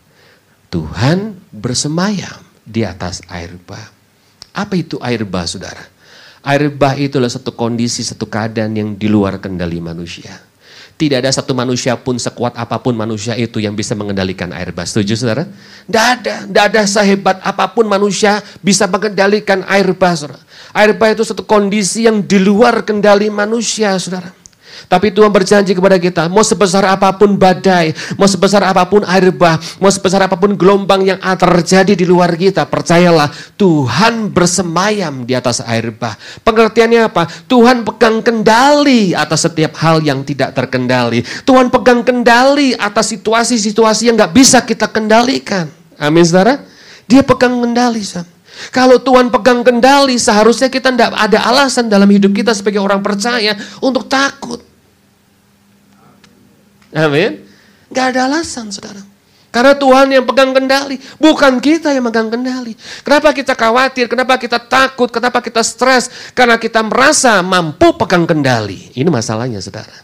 Tuhan 0.72 1.36
bersemayam 1.52 2.44
di 2.64 2.88
atas 2.88 3.20
air 3.28 3.52
bah. 3.68 3.92
Apa 4.56 4.80
itu 4.80 4.96
air 5.04 5.28
bah 5.28 5.44
saudara? 5.44 5.84
Air 6.46 6.70
bah 6.70 6.94
itu 6.94 7.18
adalah 7.18 7.34
satu 7.34 7.58
kondisi, 7.58 8.06
satu 8.06 8.30
keadaan 8.30 8.78
yang 8.78 8.90
di 8.94 9.10
luar 9.10 9.42
kendali 9.42 9.82
manusia. 9.82 10.38
Tidak 10.96 11.20
ada 11.20 11.28
satu 11.28 11.52
manusia 11.52 11.98
pun 12.00 12.16
sekuat 12.16 12.56
apa 12.56 12.80
pun 12.80 12.96
manusia 12.96 13.36
itu 13.36 13.60
yang 13.60 13.76
bisa 13.76 13.98
mengendalikan 13.98 14.54
air 14.56 14.72
bah. 14.72 14.88
Setuju 14.88 15.18
saudara? 15.20 15.44
Tidak 15.90 16.06
ada. 16.06 16.36
Tidak 16.48 16.64
ada 16.72 16.82
sehebat 16.88 17.44
apa 17.44 17.68
pun 17.74 17.84
manusia 17.84 18.40
bisa 18.64 18.88
mengendalikan 18.88 19.66
air 19.68 19.92
bah 19.92 20.16
saudara. 20.16 20.40
Air 20.72 20.96
bah 20.96 21.12
itu 21.12 21.28
satu 21.28 21.44
kondisi 21.44 22.08
yang 22.08 22.24
di 22.24 22.40
luar 22.40 22.88
kendali 22.88 23.28
manusia 23.28 23.98
saudara. 24.00 24.32
Tapi 24.86 25.12
Tuhan 25.12 25.32
berjanji 25.34 25.74
kepada 25.74 25.98
kita, 25.98 26.28
mau 26.30 26.46
sebesar 26.46 26.86
apa 26.86 27.12
pun 27.18 27.36
badai, 27.36 27.92
mau 28.16 28.30
sebesar 28.30 28.62
apa 28.66 28.86
pun 28.86 29.02
air 29.06 29.34
bah, 29.34 29.58
mau 29.82 29.90
sebesar 29.90 30.26
apa 30.26 30.38
pun 30.38 30.54
gelombang 30.54 31.04
yang 31.04 31.20
terjadi 31.22 31.94
di 31.98 32.06
luar 32.06 32.38
kita, 32.38 32.70
percayalah 32.70 33.30
Tuhan 33.58 34.30
bersemayam 34.30 35.26
di 35.26 35.34
atas 35.34 35.62
air 35.66 35.90
bah. 35.94 36.14
Pengertiannya 36.46 37.10
apa? 37.10 37.26
Tuhan 37.50 37.82
pegang 37.84 38.22
kendali 38.22 39.12
atas 39.18 39.50
setiap 39.50 39.78
hal 39.82 40.02
yang 40.06 40.22
tidak 40.22 40.54
terkendali. 40.54 41.26
Tuhan 41.44 41.74
pegang 41.74 42.06
kendali 42.06 42.78
atas 42.78 43.12
situasi-situasi 43.14 44.10
yang 44.10 44.16
nggak 44.16 44.34
bisa 44.34 44.62
kita 44.64 44.90
kendalikan. 44.90 45.68
Amin 45.98 46.24
saudara? 46.24 46.62
Dia 47.06 47.22
pegang 47.22 47.62
kendali. 47.62 48.02
Saudara. 48.02 48.36
Kalau 48.72 48.98
Tuhan 49.04 49.28
pegang 49.32 49.62
kendali, 49.62 50.16
seharusnya 50.16 50.72
kita 50.72 50.92
tidak 50.92 51.12
ada 51.12 51.40
alasan 51.44 51.92
dalam 51.92 52.08
hidup 52.08 52.32
kita 52.32 52.56
sebagai 52.56 52.80
orang 52.80 53.04
percaya 53.04 53.56
untuk 53.84 54.08
takut. 54.08 54.64
Amin. 56.96 57.44
Gak 57.92 58.16
ada 58.16 58.32
alasan 58.32 58.72
saudara. 58.72 59.04
Karena 59.52 59.72
Tuhan 59.72 60.12
yang 60.12 60.28
pegang 60.28 60.52
kendali, 60.52 61.00
bukan 61.16 61.64
kita 61.64 61.96
yang 61.96 62.04
pegang 62.12 62.28
kendali. 62.28 62.76
Kenapa 62.76 63.32
kita 63.32 63.56
khawatir, 63.56 64.12
kenapa 64.12 64.36
kita 64.36 64.60
takut, 64.60 65.08
kenapa 65.08 65.40
kita 65.40 65.64
stres? 65.64 66.12
Karena 66.36 66.60
kita 66.60 66.84
merasa 66.84 67.40
mampu 67.40 67.96
pegang 67.96 68.28
kendali. 68.28 68.92
Ini 68.92 69.08
masalahnya 69.08 69.64
saudara. 69.64 69.96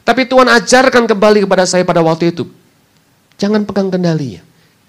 Tapi 0.00 0.24
Tuhan 0.24 0.48
ajarkan 0.48 1.04
kembali 1.04 1.44
kepada 1.44 1.68
saya 1.68 1.84
pada 1.84 2.00
waktu 2.00 2.32
itu. 2.32 2.48
Jangan 3.36 3.68
pegang 3.68 3.92
kendalinya. 3.92 4.40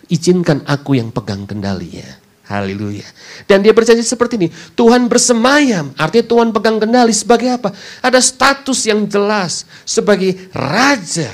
Izinkan 0.07 0.63
aku 0.63 0.95
yang 0.95 1.11
pegang 1.11 1.43
kendalinya. 1.43 2.20
Haleluya. 2.51 3.07
Dan 3.47 3.63
dia 3.63 3.71
berjanji 3.71 4.03
seperti 4.03 4.35
ini. 4.35 4.51
Tuhan 4.75 5.07
bersemayam. 5.07 5.95
Artinya 5.95 6.27
Tuhan 6.27 6.51
pegang 6.51 6.83
kendali 6.83 7.15
sebagai 7.15 7.47
apa? 7.47 7.71
Ada 8.03 8.19
status 8.19 8.83
yang 8.83 9.07
jelas. 9.07 9.63
Sebagai 9.87 10.51
raja 10.51 11.31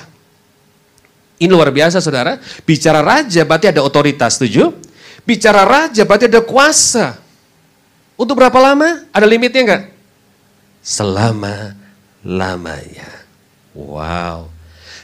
ini 1.38 1.54
luar 1.54 1.70
biasa 1.70 2.02
saudara. 2.02 2.42
Bicara 2.66 3.06
raja 3.06 3.46
berarti 3.46 3.70
ada 3.70 3.86
otoritas, 3.86 4.42
setuju? 4.42 4.74
Bicara 5.22 5.62
raja 5.66 6.02
berarti 6.02 6.26
ada 6.26 6.42
kuasa. 6.42 7.14
Untuk 8.18 8.42
berapa 8.42 8.58
lama? 8.58 9.06
Ada 9.14 9.30
limitnya 9.30 9.62
enggak? 9.62 9.94
Selama-lamanya. 10.82 13.06
Wow. 13.78 14.50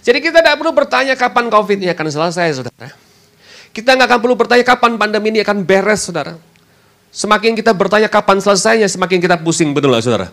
Jadi 0.01 0.25
kita 0.25 0.41
tidak 0.41 0.57
perlu 0.57 0.73
bertanya 0.73 1.13
kapan 1.13 1.53
COVID 1.53 1.85
ini 1.85 1.93
akan 1.93 2.09
selesai, 2.09 2.57
saudara. 2.57 2.89
Kita 3.73 3.97
nggak 3.97 4.05
akan 4.05 4.19
perlu 4.21 4.35
bertanya 4.37 4.61
kapan 4.61 5.01
pandemi 5.01 5.33
ini 5.33 5.41
akan 5.41 5.65
beres, 5.65 6.05
saudara. 6.05 6.37
Semakin 7.09 7.57
kita 7.57 7.73
bertanya 7.73 8.05
kapan 8.05 8.37
selesainya, 8.37 8.85
semakin 8.85 9.17
kita 9.17 9.41
pusing, 9.41 9.73
betul 9.73 9.89
nggak, 9.89 10.05
saudara? 10.05 10.27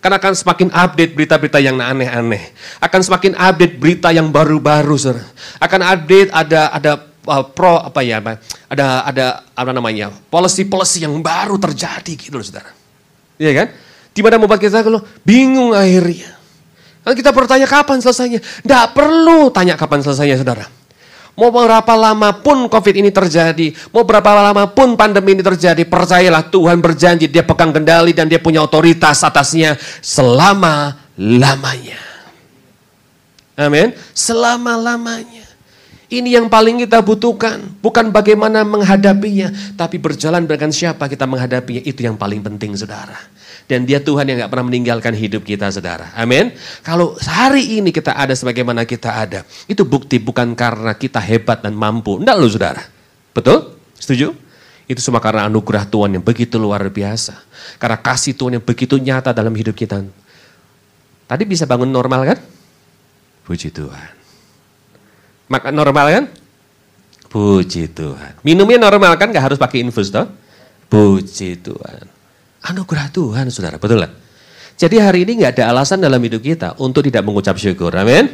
Karena 0.00 0.16
akan 0.16 0.32
semakin 0.32 0.68
update 0.72 1.12
berita-berita 1.12 1.60
yang 1.60 1.76
aneh-aneh. 1.76 2.56
Akan 2.80 3.04
semakin 3.04 3.36
update 3.36 3.76
berita 3.76 4.08
yang 4.16 4.32
baru-baru, 4.32 4.96
saudara. 4.96 5.28
Akan 5.60 5.84
update 5.84 6.32
ada 6.32 6.72
ada 6.72 6.92
uh, 7.28 7.44
pro 7.44 7.84
apa 7.84 8.00
ya, 8.00 8.16
ada 8.72 8.86
ada 9.04 9.26
apa 9.52 9.70
namanya, 9.76 10.08
policy-policy 10.32 11.04
yang 11.04 11.20
baru 11.20 11.60
terjadi 11.60 12.16
gitu 12.16 12.40
loh, 12.40 12.44
saudara. 12.48 12.72
Iya 13.36 13.52
kan? 13.52 13.66
Di 14.16 14.24
mana 14.24 14.40
membuat 14.40 14.64
kita 14.64 14.80
kalau 14.80 15.04
bingung 15.20 15.76
akhirnya. 15.76 16.32
Kan 17.04 17.12
kita 17.12 17.28
bertanya 17.28 17.68
kapan 17.68 18.00
selesainya. 18.00 18.40
Tidak 18.40 18.96
perlu 18.96 19.52
tanya 19.52 19.76
kapan 19.76 20.00
selesainya, 20.00 20.40
saudara. 20.40 20.75
Mau 21.36 21.52
berapa 21.52 21.92
lama 21.92 22.32
pun 22.40 22.64
COVID 22.64 22.96
ini 22.96 23.12
terjadi, 23.12 23.68
mau 23.92 24.08
berapa 24.08 24.40
lama 24.40 24.72
pun 24.72 24.96
pandemi 24.96 25.36
ini 25.36 25.44
terjadi, 25.44 25.84
percayalah 25.84 26.48
Tuhan 26.48 26.80
berjanji 26.80 27.28
dia 27.28 27.44
pegang 27.44 27.76
kendali 27.76 28.16
dan 28.16 28.24
dia 28.24 28.40
punya 28.40 28.64
otoritas 28.64 29.20
atasnya 29.20 29.76
selama-lamanya. 30.00 32.00
Amin. 33.52 33.92
Selama-lamanya. 34.16 35.44
Ini 36.08 36.40
yang 36.40 36.48
paling 36.48 36.80
kita 36.86 37.04
butuhkan, 37.04 37.68
bukan 37.84 38.08
bagaimana 38.08 38.64
menghadapinya, 38.64 39.52
tapi 39.76 40.00
berjalan 40.00 40.48
dengan 40.48 40.72
siapa 40.72 41.04
kita 41.04 41.28
menghadapinya, 41.28 41.84
itu 41.84 42.00
yang 42.00 42.16
paling 42.16 42.40
penting 42.40 42.72
saudara. 42.78 43.18
Dan 43.66 43.82
dia 43.82 43.98
Tuhan 43.98 44.22
yang 44.30 44.46
gak 44.46 44.50
pernah 44.54 44.66
meninggalkan 44.70 45.10
hidup 45.10 45.42
kita 45.42 45.66
saudara. 45.74 46.14
Amin. 46.14 46.54
Kalau 46.86 47.18
hari 47.18 47.82
ini 47.82 47.90
kita 47.90 48.14
ada 48.14 48.30
sebagaimana 48.30 48.86
kita 48.86 49.10
ada. 49.10 49.42
Itu 49.66 49.82
bukti 49.82 50.22
bukan 50.22 50.54
karena 50.54 50.94
kita 50.94 51.18
hebat 51.18 51.66
dan 51.66 51.74
mampu. 51.74 52.22
Enggak 52.22 52.36
loh 52.38 52.46
saudara. 52.46 52.82
Betul? 53.34 53.74
Setuju? 53.98 54.30
Itu 54.86 55.02
semua 55.02 55.18
karena 55.18 55.50
anugerah 55.50 55.82
Tuhan 55.90 56.14
yang 56.14 56.22
begitu 56.22 56.62
luar 56.62 56.86
biasa. 56.86 57.42
Karena 57.82 57.98
kasih 57.98 58.38
Tuhan 58.38 58.62
yang 58.62 58.64
begitu 58.64 58.94
nyata 59.02 59.34
dalam 59.34 59.50
hidup 59.50 59.74
kita. 59.74 59.98
Tadi 61.26 61.42
bisa 61.42 61.66
bangun 61.66 61.90
normal 61.90 62.22
kan? 62.22 62.38
Puji 63.42 63.74
Tuhan. 63.74 64.14
Makan 65.50 65.74
normal 65.74 66.06
kan? 66.14 66.24
Puji 67.26 67.90
Tuhan. 67.90 68.38
Minumnya 68.46 68.78
normal 68.78 69.18
kan? 69.18 69.34
Gak 69.34 69.50
harus 69.50 69.58
pakai 69.58 69.82
infus 69.82 70.14
toh? 70.14 70.30
Puji 70.86 71.58
Tuhan. 71.58 72.15
Anugerah 72.66 73.06
Tuhan, 73.14 73.46
saudara. 73.54 73.78
Betul 73.78 74.02
lah. 74.02 74.10
Jadi 74.76 75.00
hari 75.00 75.24
ini 75.24 75.40
nggak 75.40 75.56
ada 75.56 75.72
alasan 75.72 76.02
dalam 76.02 76.20
hidup 76.20 76.42
kita 76.42 76.76
untuk 76.82 77.06
tidak 77.06 77.22
mengucap 77.24 77.56
syukur. 77.56 77.94
Amin. 77.94 78.28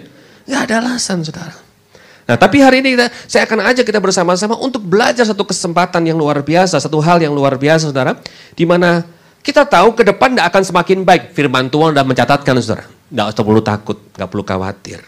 Nggak 0.48 0.62
ada 0.66 0.74
alasan, 0.82 1.22
saudara. 1.22 1.54
Nah, 2.22 2.36
tapi 2.38 2.62
hari 2.62 2.80
ini 2.82 2.96
kita, 2.96 3.06
saya 3.28 3.44
akan 3.46 3.62
ajak 3.70 3.84
kita 3.86 4.00
bersama-sama 4.02 4.56
untuk 4.58 4.82
belajar 4.82 5.26
satu 5.26 5.44
kesempatan 5.44 6.02
yang 6.06 6.16
luar 6.18 6.40
biasa, 6.40 6.80
satu 6.80 6.98
hal 7.02 7.20
yang 7.22 7.34
luar 7.34 7.54
biasa, 7.60 7.92
saudara. 7.92 8.18
Di 8.56 8.64
mana 8.64 9.06
kita 9.42 9.68
tahu 9.68 9.94
ke 9.94 10.02
depan 10.02 10.34
tidak 10.34 10.48
akan 10.50 10.62
semakin 10.64 10.98
baik. 11.04 11.22
Firman 11.36 11.70
Tuhan 11.70 11.94
sudah 11.94 12.06
mencatatkan, 12.06 12.54
saudara. 12.58 12.84
Nggak 13.12 13.38
perlu 13.38 13.62
takut, 13.62 13.98
nggak 14.16 14.28
perlu 14.32 14.44
khawatir. 14.46 15.00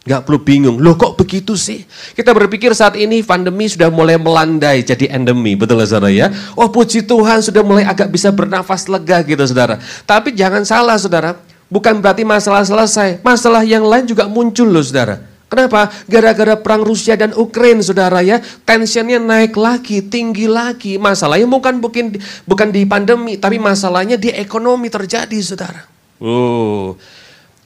Gak 0.00 0.24
perlu 0.24 0.40
bingung, 0.40 0.80
loh 0.80 0.96
kok 0.96 1.12
begitu 1.20 1.60
sih? 1.60 1.84
Kita 2.16 2.32
berpikir 2.32 2.72
saat 2.72 2.96
ini 2.96 3.20
pandemi 3.20 3.68
sudah 3.68 3.92
mulai 3.92 4.16
melandai 4.16 4.80
jadi 4.80 5.12
endemi, 5.12 5.52
betul 5.52 5.76
saudara 5.84 6.08
ya? 6.08 6.32
Oh 6.56 6.72
puji 6.72 7.04
Tuhan 7.04 7.44
sudah 7.44 7.60
mulai 7.60 7.84
agak 7.84 8.08
bisa 8.08 8.32
bernafas 8.32 8.88
lega 8.88 9.20
gitu 9.20 9.44
saudara. 9.44 9.76
Tapi 10.08 10.32
jangan 10.32 10.64
salah 10.64 10.96
saudara, 10.96 11.36
bukan 11.68 12.00
berarti 12.00 12.24
masalah 12.24 12.64
selesai. 12.64 13.20
Masalah 13.20 13.60
yang 13.60 13.84
lain 13.84 14.08
juga 14.08 14.24
muncul 14.24 14.72
loh 14.72 14.80
saudara. 14.80 15.20
Kenapa? 15.52 15.92
Gara-gara 16.08 16.56
perang 16.56 16.80
Rusia 16.80 17.18
dan 17.18 17.36
Ukraina, 17.36 17.84
saudara 17.84 18.24
ya, 18.24 18.40
tensionnya 18.64 19.20
naik 19.20 19.52
lagi, 19.58 20.00
tinggi 20.00 20.48
lagi. 20.48 20.94
Masalahnya 20.96 21.44
bukan 21.44 21.76
bukan 21.76 22.16
bukan 22.48 22.68
di 22.72 22.86
pandemi, 22.86 23.34
tapi 23.36 23.60
masalahnya 23.60 24.16
di 24.16 24.32
ekonomi 24.32 24.88
terjadi, 24.88 25.38
saudara. 25.44 25.84
Oh, 26.22 26.94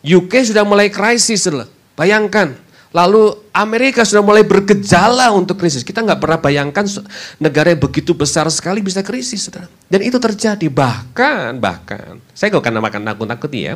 UK 0.01 0.51
sudah 0.51 0.65
mulai 0.65 0.89
krisis, 0.89 1.45
saudara. 1.45 1.74
Bayangkan, 1.95 2.59
lalu 2.91 3.35
Amerika 3.55 4.03
sudah 4.03 4.23
mulai 4.23 4.43
bergejala 4.43 5.31
untuk 5.31 5.59
krisis. 5.63 5.87
Kita 5.87 6.03
nggak 6.03 6.19
pernah 6.19 6.39
bayangkan 6.43 6.87
negara 7.39 7.71
yang 7.71 7.83
begitu 7.83 8.15
besar 8.15 8.47
sekali 8.51 8.83
bisa 8.83 9.03
krisis, 9.03 9.47
saudara. 9.47 9.71
Dan 9.87 10.03
itu 10.03 10.19
terjadi, 10.19 10.67
bahkan, 10.71 11.59
bahkan, 11.59 12.19
saya 12.35 12.51
nggak 12.51 12.63
akan 12.63 12.75
namakan 12.79 13.03
nakut-nakuti 13.03 13.71
ya. 13.71 13.75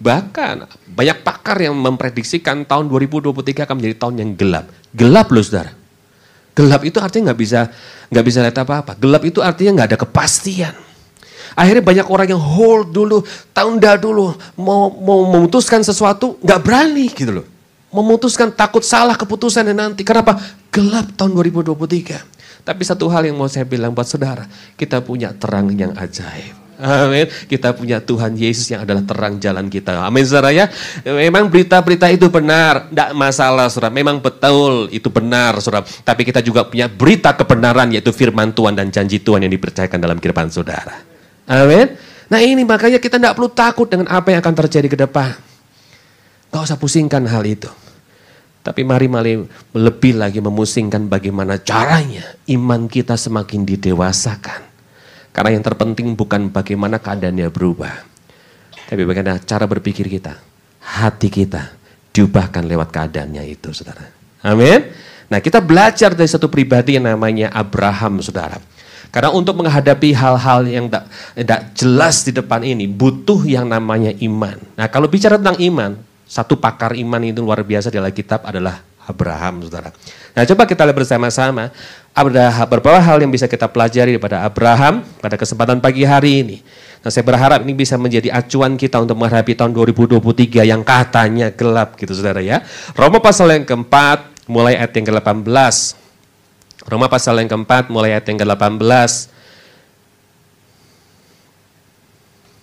Bahkan 0.00 0.64
banyak 0.96 1.18
pakar 1.20 1.60
yang 1.60 1.76
memprediksikan 1.76 2.64
tahun 2.64 2.88
2023 2.88 3.68
akan 3.68 3.74
menjadi 3.76 3.96
tahun 4.00 4.14
yang 4.16 4.30
gelap. 4.32 4.66
Gelap 4.96 5.28
loh 5.28 5.44
saudara. 5.44 5.76
Gelap 6.56 6.82
itu 6.88 6.98
artinya 6.98 7.30
nggak 7.30 7.40
bisa 7.40 7.60
nggak 8.08 8.24
bisa 8.24 8.38
lihat 8.40 8.58
apa-apa. 8.64 8.96
Gelap 8.96 9.22
itu 9.28 9.44
artinya 9.44 9.80
nggak 9.80 9.88
ada 9.92 9.98
kepastian. 10.00 10.74
Akhirnya 11.58 11.82
banyak 11.82 12.06
orang 12.06 12.28
yang 12.30 12.42
hold 12.42 12.94
dulu, 12.94 13.22
tunda 13.50 13.96
dulu, 13.96 14.34
mau 14.58 14.90
mau 14.90 15.26
memutuskan 15.30 15.82
sesuatu 15.82 16.38
nggak 16.42 16.60
berani 16.62 17.06
gitu 17.10 17.42
loh. 17.42 17.46
Memutuskan 17.90 18.54
takut 18.54 18.86
salah 18.86 19.18
keputusan 19.18 19.66
nanti. 19.74 20.06
Kenapa? 20.06 20.38
Gelap 20.70 21.10
tahun 21.18 21.34
2023. 21.34 22.62
Tapi 22.62 22.82
satu 22.86 23.10
hal 23.10 23.26
yang 23.26 23.34
mau 23.34 23.50
saya 23.50 23.66
bilang 23.66 23.90
buat 23.90 24.06
saudara, 24.06 24.46
kita 24.78 25.02
punya 25.02 25.34
terang 25.34 25.74
yang 25.74 25.90
ajaib. 25.98 26.60
Amin. 26.80 27.28
Kita 27.28 27.76
punya 27.76 28.00
Tuhan 28.00 28.32
Yesus 28.32 28.72
yang 28.72 28.88
adalah 28.88 29.04
terang 29.04 29.36
jalan 29.36 29.68
kita. 29.68 30.00
Amin 30.00 30.24
saudara 30.24 30.48
ya. 30.48 30.66
Memang 31.04 31.52
berita-berita 31.52 32.08
itu 32.08 32.32
benar. 32.32 32.88
Tidak 32.88 33.12
masalah 33.12 33.68
saudara. 33.68 33.92
Memang 33.92 34.16
betul 34.24 34.88
itu 34.88 35.12
benar 35.12 35.60
saudara. 35.60 35.84
Tapi 35.84 36.24
kita 36.24 36.40
juga 36.40 36.64
punya 36.64 36.88
berita 36.88 37.36
kebenaran 37.36 37.92
yaitu 37.92 38.16
firman 38.16 38.56
Tuhan 38.56 38.72
dan 38.72 38.88
janji 38.88 39.20
Tuhan 39.20 39.44
yang 39.44 39.52
dipercayakan 39.52 40.00
dalam 40.00 40.16
kehidupan 40.16 40.48
saudara. 40.48 41.09
Amin. 41.50 41.98
Nah 42.30 42.38
ini 42.38 42.62
makanya 42.62 43.02
kita 43.02 43.18
tidak 43.18 43.34
perlu 43.34 43.50
takut 43.50 43.90
dengan 43.90 44.06
apa 44.06 44.30
yang 44.30 44.38
akan 44.38 44.54
terjadi 44.54 44.86
ke 44.86 44.98
depan. 45.02 45.34
Gak 46.54 46.62
usah 46.62 46.78
pusingkan 46.78 47.26
hal 47.26 47.42
itu. 47.42 47.70
Tapi 48.62 48.86
mari 48.86 49.10
mari 49.10 49.34
lebih 49.74 50.20
lagi 50.20 50.38
memusingkan 50.38 51.10
bagaimana 51.10 51.58
caranya 51.58 52.22
iman 52.46 52.86
kita 52.86 53.16
semakin 53.16 53.64
didewasakan 53.64 54.70
karena 55.30 55.50
yang 55.54 55.64
terpenting 55.64 56.18
bukan 56.18 56.50
bagaimana 56.50 56.98
keadaannya 56.98 57.48
berubah. 57.54 57.94
Tapi 58.90 59.02
bagaimana 59.06 59.38
cara 59.46 59.64
berpikir 59.70 60.10
kita, 60.10 60.34
hati 60.82 61.30
kita 61.30 61.70
diubahkan 62.10 62.66
lewat 62.66 62.90
keadaannya 62.90 63.46
itu, 63.46 63.70
saudara. 63.70 64.10
Amin. 64.42 64.90
Nah 65.30 65.38
kita 65.38 65.62
belajar 65.62 66.18
dari 66.18 66.26
satu 66.26 66.50
pribadi 66.50 66.98
yang 66.98 67.06
namanya 67.06 67.54
Abraham, 67.54 68.18
saudara. 68.18 68.58
Karena 69.10 69.34
untuk 69.34 69.58
menghadapi 69.58 70.14
hal-hal 70.14 70.70
yang 70.70 70.86
tidak 70.86 71.60
jelas 71.74 72.22
di 72.22 72.30
depan 72.30 72.62
ini, 72.62 72.86
butuh 72.86 73.42
yang 73.42 73.66
namanya 73.66 74.14
iman. 74.22 74.54
Nah 74.78 74.86
kalau 74.86 75.10
bicara 75.10 75.34
tentang 75.34 75.58
iman, 75.58 75.98
satu 76.30 76.54
pakar 76.54 76.94
iman 76.94 77.18
itu 77.26 77.42
luar 77.42 77.66
biasa 77.66 77.90
di 77.90 77.98
Alkitab 77.98 78.46
adalah 78.46 78.86
Abraham, 79.10 79.66
saudara. 79.66 79.90
Nah 80.38 80.46
coba 80.46 80.62
kita 80.62 80.86
lihat 80.86 80.94
bersama-sama, 80.94 81.74
ada 82.14 82.70
beberapa 82.70 83.02
hal 83.02 83.18
yang 83.18 83.34
bisa 83.34 83.50
kita 83.50 83.66
pelajari 83.66 84.14
daripada 84.14 84.46
Abraham 84.46 85.02
pada 85.18 85.34
kesempatan 85.34 85.82
pagi 85.82 86.06
hari 86.06 86.46
ini. 86.46 86.56
Nah 87.02 87.10
saya 87.10 87.26
berharap 87.26 87.66
ini 87.66 87.74
bisa 87.74 87.98
menjadi 87.98 88.30
acuan 88.30 88.78
kita 88.78 89.02
untuk 89.02 89.18
menghadapi 89.18 89.58
tahun 89.58 89.74
2023 89.74 90.70
yang 90.70 90.86
katanya 90.86 91.50
gelap 91.50 91.98
gitu 91.98 92.14
saudara 92.14 92.38
ya. 92.38 92.62
Roma 92.94 93.18
pasal 93.18 93.50
yang 93.50 93.66
keempat, 93.66 94.46
mulai 94.46 94.78
ayat 94.78 94.94
yang 94.94 95.10
ke-18. 95.10 95.99
Roma 96.88 97.12
pasal 97.12 97.36
yang 97.42 97.50
keempat, 97.50 97.92
mulai 97.92 98.16
ayat 98.16 98.24
yang 98.32 98.40
ke-18. 98.40 99.10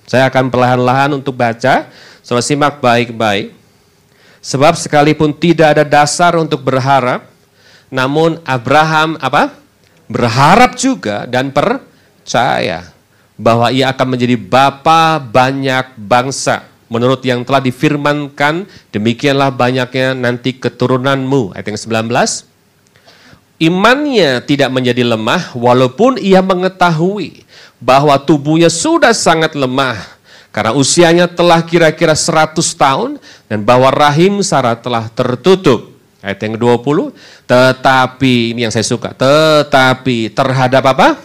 Saya 0.08 0.24
akan 0.32 0.48
perlahan-lahan 0.48 1.12
untuk 1.20 1.36
baca, 1.36 1.92
Saudara 2.28 2.44
simak 2.44 2.84
baik-baik. 2.84 3.56
Sebab 4.44 4.76
sekalipun 4.76 5.32
tidak 5.32 5.80
ada 5.80 5.84
dasar 5.88 6.36
untuk 6.36 6.60
berharap, 6.60 7.24
namun 7.88 8.40
Abraham 8.44 9.16
apa? 9.24 9.56
Berharap 10.12 10.76
juga 10.76 11.24
dan 11.24 11.56
percaya 11.56 12.92
bahwa 13.40 13.72
ia 13.72 13.88
akan 13.92 14.08
menjadi 14.16 14.36
bapa 14.36 15.24
banyak 15.24 15.96
bangsa. 15.96 16.68
Menurut 16.92 17.24
yang 17.24 17.48
telah 17.48 17.60
difirmankan, 17.64 18.68
demikianlah 18.92 19.52
banyaknya 19.52 20.12
nanti 20.16 20.56
keturunanmu. 20.56 21.56
Ayat 21.56 21.72
yang 21.72 21.80
19. 22.08 22.57
Imannya 23.58 24.46
tidak 24.46 24.70
menjadi 24.70 25.02
lemah 25.02 25.58
walaupun 25.58 26.22
ia 26.22 26.46
mengetahui 26.46 27.42
bahwa 27.82 28.14
tubuhnya 28.22 28.70
sudah 28.70 29.18
sangat 29.18 29.58
lemah 29.58 30.18
karena 30.54 30.74
usianya 30.74 31.26
telah 31.30 31.62
kira-kira 31.66 32.18
100 32.18 32.58
tahun 32.58 33.22
dan 33.46 33.62
bahwa 33.62 33.94
rahim 33.94 34.42
Sarah 34.42 34.78
telah 34.78 35.06
tertutup. 35.10 35.94
Ayat 36.18 36.42
yang 36.42 36.58
ke-20, 36.58 37.14
tetapi 37.46 38.58
ini 38.58 38.66
yang 38.66 38.74
saya 38.74 38.82
suka, 38.82 39.14
tetapi 39.14 40.34
terhadap 40.34 40.82
apa? 40.90 41.22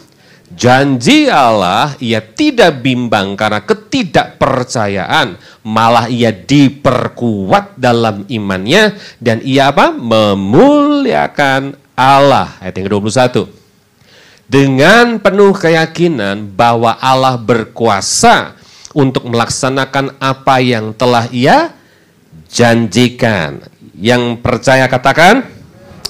Janji 0.53 1.33
Allah 1.33 1.97
ia 1.97 2.21
tidak 2.21 2.85
bimbang 2.85 3.33
karena 3.33 3.65
ketidakpercayaan, 3.65 5.41
malah 5.65 6.13
ia 6.13 6.29
diperkuat 6.29 7.81
dalam 7.81 8.29
imannya 8.29 9.01
dan 9.17 9.41
ia 9.41 9.73
apa? 9.73 9.97
memuliakan 9.97 11.82
Allah. 12.03 12.59
Ayat 12.59 12.83
yang 12.83 12.87
ke-21. 12.91 13.47
Dengan 14.51 15.07
penuh 15.23 15.55
keyakinan 15.55 16.51
bahwa 16.53 16.99
Allah 16.99 17.39
berkuasa 17.39 18.59
untuk 18.93 19.31
melaksanakan 19.31 20.19
apa 20.21 20.61
yang 20.61 20.93
telah 20.93 21.31
ia 21.31 21.73
janjikan. 22.51 23.65
Yang 23.97 24.43
percaya 24.43 24.91
katakan 24.91 25.47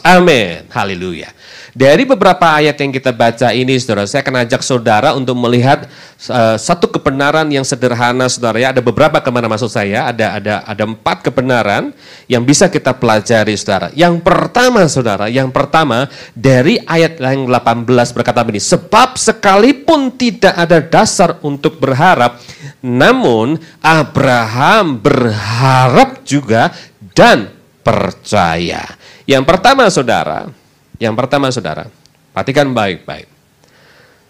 amin. 0.05 0.67
Haleluya. 0.69 1.31
Dari 1.73 2.05
beberapa 2.05 2.53
ayat 2.53 2.77
yang 2.85 2.93
kita 2.93 3.17
baca 3.17 3.49
ini, 3.57 3.81
saudara, 3.81 4.05
saya 4.05 4.21
akan 4.21 4.45
ajak 4.45 4.61
saudara 4.61 5.17
untuk 5.17 5.33
melihat 5.41 5.88
uh, 6.29 6.61
satu 6.61 6.85
kebenaran 6.85 7.49
yang 7.49 7.65
sederhana, 7.65 8.29
saudara. 8.29 8.61
Ya, 8.61 8.77
ada 8.77 8.85
beberapa 8.85 9.17
kebenaran 9.25 9.49
maksud 9.57 9.73
saya, 9.73 10.05
ada 10.05 10.37
ada 10.37 10.55
ada 10.69 10.85
empat 10.85 11.25
kebenaran 11.25 11.97
yang 12.29 12.45
bisa 12.45 12.69
kita 12.69 12.93
pelajari, 12.93 13.57
saudara. 13.57 13.88
Yang 13.97 14.21
pertama, 14.21 14.85
saudara, 14.85 15.33
yang 15.33 15.49
pertama 15.49 16.12
dari 16.37 16.77
ayat 16.85 17.17
yang 17.17 17.49
18 17.49 17.88
berkata 18.12 18.45
begini, 18.45 18.61
sebab 18.61 19.17
sekalipun 19.17 20.12
tidak 20.12 20.53
ada 20.53 20.77
dasar 20.85 21.41
untuk 21.41 21.81
berharap, 21.81 22.37
namun 22.85 23.57
Abraham 23.81 25.01
berharap 25.01 26.21
juga 26.29 26.69
dan 27.17 27.52
percaya. 27.83 28.83
Yang 29.27 29.45
pertama 29.47 29.87
saudara, 29.90 30.51
yang 30.99 31.14
pertama 31.18 31.51
saudara, 31.51 31.87
perhatikan 32.35 32.71
baik-baik. 32.71 33.29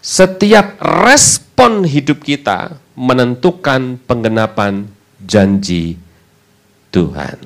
Setiap 0.03 0.83
respon 0.83 1.87
hidup 1.87 2.27
kita 2.27 2.75
menentukan 2.99 4.03
penggenapan 4.03 4.91
janji 5.23 5.95
Tuhan. 6.91 7.39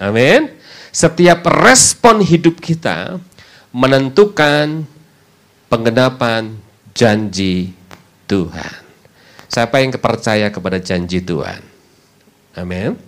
Amin. 0.00 0.48
Setiap 0.88 1.44
respon 1.44 2.24
hidup 2.24 2.56
kita 2.58 3.20
menentukan 3.70 4.88
penggenapan 5.68 6.56
janji 6.96 7.76
Tuhan. 8.24 8.80
Siapa 9.48 9.80
yang 9.80 9.92
percaya 9.96 10.48
kepada 10.48 10.80
janji 10.80 11.20
Tuhan? 11.20 11.60
Amin. 12.56 13.07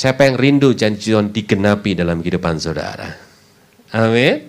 Siapa 0.00 0.24
yang 0.24 0.40
rindu 0.40 0.72
janji 0.72 1.12
Tuhan 1.12 1.28
digenapi 1.28 1.92
dalam 1.92 2.24
kehidupan 2.24 2.56
saudara? 2.56 3.20
Amin. 3.92 4.48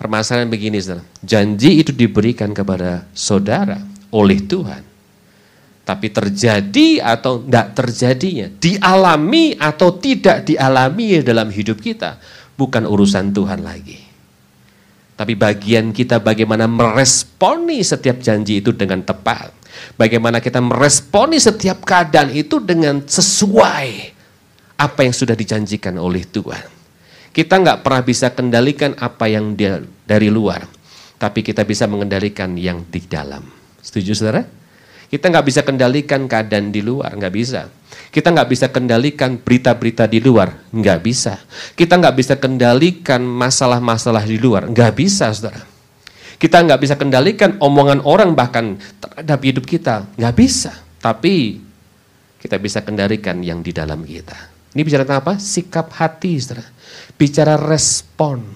Permasalahan 0.00 0.48
begini, 0.48 0.80
saudara. 0.80 1.04
Janji 1.20 1.84
itu 1.84 1.92
diberikan 1.92 2.56
kepada 2.56 3.04
saudara 3.12 3.76
oleh 4.08 4.40
Tuhan. 4.40 4.80
Tapi 5.84 6.08
terjadi 6.08 7.04
atau 7.04 7.44
tidak 7.44 7.76
terjadinya, 7.76 8.48
dialami 8.48 9.52
atau 9.60 9.92
tidak 10.00 10.48
dialami 10.48 11.20
dalam 11.20 11.52
hidup 11.52 11.76
kita, 11.76 12.16
bukan 12.56 12.88
urusan 12.88 13.36
Tuhan 13.36 13.60
lagi. 13.60 14.00
Tapi 15.20 15.36
bagian 15.36 15.92
kita 15.92 16.24
bagaimana 16.24 16.64
meresponi 16.64 17.84
setiap 17.84 18.24
janji 18.24 18.64
itu 18.64 18.72
dengan 18.72 19.04
tepat. 19.04 19.57
Bagaimana 19.98 20.38
kita 20.38 20.62
meresponi 20.62 21.42
setiap 21.42 21.82
keadaan 21.82 22.30
itu 22.34 22.62
dengan 22.62 23.02
sesuai 23.02 24.18
apa 24.78 25.00
yang 25.02 25.14
sudah 25.14 25.34
dijanjikan 25.34 25.98
oleh 25.98 26.22
Tuhan. 26.22 26.62
Kita 27.34 27.58
nggak 27.58 27.82
pernah 27.82 28.02
bisa 28.02 28.30
kendalikan 28.32 28.94
apa 28.98 29.26
yang 29.26 29.58
dia 29.58 29.82
dari 30.06 30.30
luar, 30.30 30.64
tapi 31.18 31.42
kita 31.42 31.66
bisa 31.66 31.90
mengendalikan 31.90 32.54
yang 32.54 32.86
di 32.86 33.02
dalam. 33.04 33.42
Setuju 33.82 34.14
saudara? 34.14 34.42
Kita 35.08 35.32
nggak 35.32 35.46
bisa 35.46 35.60
kendalikan 35.64 36.28
keadaan 36.28 36.68
di 36.68 36.84
luar, 36.84 37.16
nggak 37.16 37.34
bisa. 37.34 37.72
Kita 38.12 38.28
nggak 38.28 38.48
bisa 38.48 38.66
kendalikan 38.68 39.40
berita-berita 39.40 40.04
di 40.04 40.20
luar, 40.20 40.68
nggak 40.68 40.98
bisa. 41.00 41.40
Kita 41.72 41.96
nggak 41.96 42.16
bisa 42.16 42.34
kendalikan 42.36 43.24
masalah-masalah 43.24 44.24
di 44.28 44.36
luar, 44.36 44.68
nggak 44.68 44.92
bisa, 44.92 45.32
saudara. 45.32 45.77
Kita 46.38 46.62
nggak 46.62 46.80
bisa 46.80 46.94
kendalikan 46.94 47.58
omongan 47.58 47.98
orang 48.06 48.32
bahkan 48.38 48.78
terhadap 49.02 49.42
hidup 49.42 49.64
kita. 49.66 50.06
Nggak 50.14 50.34
bisa. 50.38 50.72
Tapi 51.02 51.58
kita 52.38 52.62
bisa 52.62 52.86
kendalikan 52.86 53.42
yang 53.42 53.58
di 53.58 53.74
dalam 53.74 54.06
kita. 54.06 54.54
Ini 54.78 54.86
bicara 54.86 55.02
tentang 55.02 55.20
apa? 55.26 55.34
Sikap 55.42 55.90
hati, 55.98 56.38
saudara. 56.38 56.62
Bicara 57.18 57.58
respon. 57.58 58.46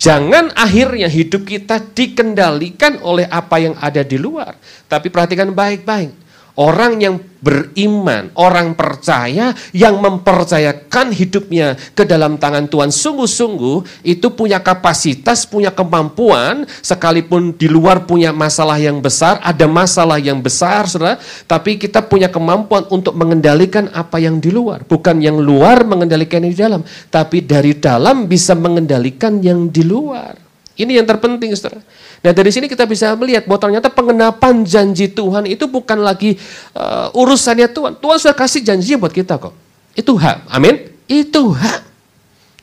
Jangan 0.00 0.50
akhirnya 0.56 1.06
hidup 1.06 1.46
kita 1.46 1.78
dikendalikan 1.92 3.04
oleh 3.04 3.28
apa 3.30 3.62
yang 3.62 3.78
ada 3.78 4.02
di 4.02 4.18
luar. 4.18 4.58
Tapi 4.90 5.12
perhatikan 5.12 5.54
baik-baik. 5.54 6.29
Orang 6.60 7.00
yang 7.00 7.16
beriman, 7.40 8.28
orang 8.36 8.76
percaya 8.76 9.56
yang 9.72 9.96
mempercayakan 9.96 11.08
hidupnya 11.08 11.72
ke 11.96 12.04
dalam 12.04 12.36
tangan 12.36 12.68
Tuhan 12.68 12.92
sungguh-sungguh 12.92 14.04
itu 14.04 14.28
punya 14.36 14.60
kapasitas, 14.60 15.48
punya 15.48 15.72
kemampuan 15.72 16.68
sekalipun 16.84 17.56
di 17.56 17.64
luar 17.64 18.04
punya 18.04 18.36
masalah 18.36 18.76
yang 18.76 19.00
besar, 19.00 19.40
ada 19.40 19.64
masalah 19.64 20.20
yang 20.20 20.36
besar 20.44 20.84
Saudara, 20.84 21.16
tapi 21.48 21.80
kita 21.80 22.04
punya 22.04 22.28
kemampuan 22.28 22.84
untuk 22.92 23.16
mengendalikan 23.16 23.88
apa 23.96 24.20
yang 24.20 24.36
di 24.36 24.52
luar, 24.52 24.84
bukan 24.84 25.16
yang 25.16 25.40
luar 25.40 25.88
mengendalikan 25.88 26.44
yang 26.44 26.52
di 26.52 26.60
dalam, 26.60 26.82
tapi 27.08 27.40
dari 27.40 27.72
dalam 27.72 28.28
bisa 28.28 28.52
mengendalikan 28.52 29.40
yang 29.40 29.72
di 29.72 29.80
luar. 29.80 30.49
Ini 30.78 31.02
yang 31.02 31.06
terpenting 31.06 31.52
Saudara. 31.58 31.82
Nah 32.20 32.32
dari 32.36 32.50
sini 32.52 32.68
kita 32.68 32.84
bisa 32.84 33.12
melihat 33.16 33.48
bahwa 33.48 33.60
ternyata 33.60 33.88
pengenapan 33.88 34.62
janji 34.64 35.08
Tuhan 35.08 35.48
itu 35.48 35.64
bukan 35.66 35.98
lagi 36.00 36.36
uh, 36.76 37.12
urusannya 37.16 37.68
Tuhan. 37.72 37.92
Tuhan 37.98 38.16
sudah 38.20 38.36
kasih 38.36 38.60
janjinya 38.64 39.00
buat 39.00 39.12
kita 39.12 39.40
kok. 39.40 39.52
Itu 39.96 40.16
hak, 40.16 40.48
amin. 40.48 40.88
Itu 41.10 41.52
hak. 41.52 41.80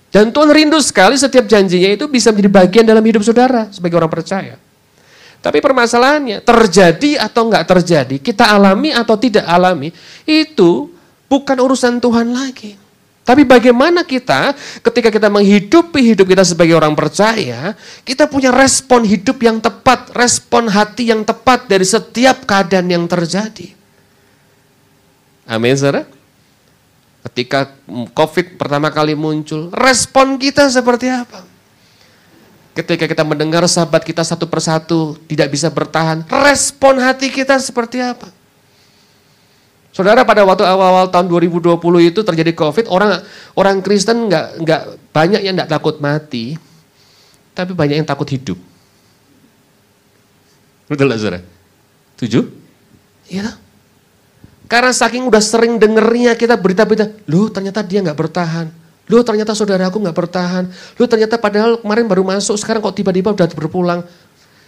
Dan 0.07 0.31
Tuhan 0.31 0.49
rindu 0.49 0.79
sekali 0.79 1.19
setiap 1.19 1.45
janjinya 1.45 1.93
itu 1.93 2.07
bisa 2.07 2.31
menjadi 2.31 2.49
bagian 2.49 2.85
dalam 2.87 3.03
hidup 3.03 3.21
saudara 3.21 3.67
sebagai 3.69 3.99
orang 3.99 4.09
percaya. 4.09 4.55
Tapi 5.37 5.61
permasalahannya 5.61 6.41
terjadi 6.41 7.21
atau 7.21 7.45
enggak 7.45 7.69
terjadi, 7.69 8.15
kita 8.17 8.49
alami 8.49 8.89
atau 8.89 9.13
tidak 9.19 9.45
alami, 9.45 9.93
itu 10.25 10.89
bukan 11.29 11.57
urusan 11.61 12.01
Tuhan 12.01 12.33
lagi. 12.33 12.86
Tapi 13.27 13.43
bagaimana 13.43 14.07
kita 14.07 14.55
ketika 14.79 15.11
kita 15.11 15.27
menghidupi 15.27 16.15
hidup 16.15 16.31
kita 16.31 16.47
sebagai 16.47 16.79
orang 16.79 16.95
percaya, 16.95 17.75
kita 18.07 18.23
punya 18.31 18.55
respon 18.55 19.03
hidup 19.03 19.43
yang 19.43 19.59
tepat, 19.59 20.15
respon 20.15 20.71
hati 20.71 21.11
yang 21.11 21.27
tepat 21.27 21.67
dari 21.67 21.83
setiap 21.83 22.47
keadaan 22.47 22.87
yang 22.87 23.03
terjadi. 23.03 23.75
Amin, 25.43 25.75
saudara. 25.75 26.07
Ketika 27.27 27.67
COVID 28.15 28.55
pertama 28.55 28.87
kali 28.87 29.11
muncul, 29.11 29.75
respon 29.75 30.39
kita 30.39 30.71
seperti 30.71 31.11
apa? 31.11 31.43
Ketika 32.71 33.11
kita 33.11 33.27
mendengar 33.27 33.67
sahabat 33.67 34.07
kita 34.07 34.23
satu 34.23 34.47
persatu 34.47 35.19
tidak 35.27 35.51
bisa 35.51 35.67
bertahan, 35.67 36.23
respon 36.31 37.03
hati 37.03 37.27
kita 37.27 37.59
seperti 37.59 37.99
apa? 37.99 38.36
Saudara 39.97 40.21
pada 40.21 40.45
waktu 40.45 40.61
awal-awal 40.61 41.09
tahun 41.09 41.25
2020 41.25 41.73
itu 42.05 42.21
terjadi 42.21 42.53
COVID, 42.53 42.85
orang 42.85 43.17
orang 43.57 43.81
Kristen 43.81 44.29
nggak 44.29 44.61
nggak 44.61 44.81
banyak 45.09 45.41
yang 45.41 45.57
nggak 45.57 45.73
takut 45.73 45.97
mati, 45.97 46.53
tapi 47.57 47.73
banyak 47.73 47.97
yang 47.97 48.05
takut 48.05 48.29
hidup. 48.29 48.61
Betul 50.85 51.09
nggak 51.09 51.17
saudara? 51.17 51.41
Tujuh? 52.13 52.45
Iya. 53.25 53.57
Karena 54.69 54.93
saking 54.93 55.33
udah 55.33 55.41
sering 55.41 55.81
dengernya 55.81 56.37
kita 56.37 56.61
berita-berita, 56.61 57.25
lu 57.25 57.49
ternyata 57.49 57.81
dia 57.81 58.05
nggak 58.05 58.21
bertahan. 58.21 58.69
Lu 59.09 59.25
ternyata 59.25 59.57
saudara 59.57 59.89
aku 59.89 59.97
nggak 59.97 60.13
bertahan. 60.13 60.69
Lu 61.01 61.09
ternyata 61.09 61.41
padahal 61.41 61.81
kemarin 61.81 62.05
baru 62.05 62.21
masuk, 62.21 62.53
sekarang 62.61 62.85
kok 62.85 62.93
tiba-tiba 62.93 63.33
udah 63.33 63.49
berpulang. 63.49 64.05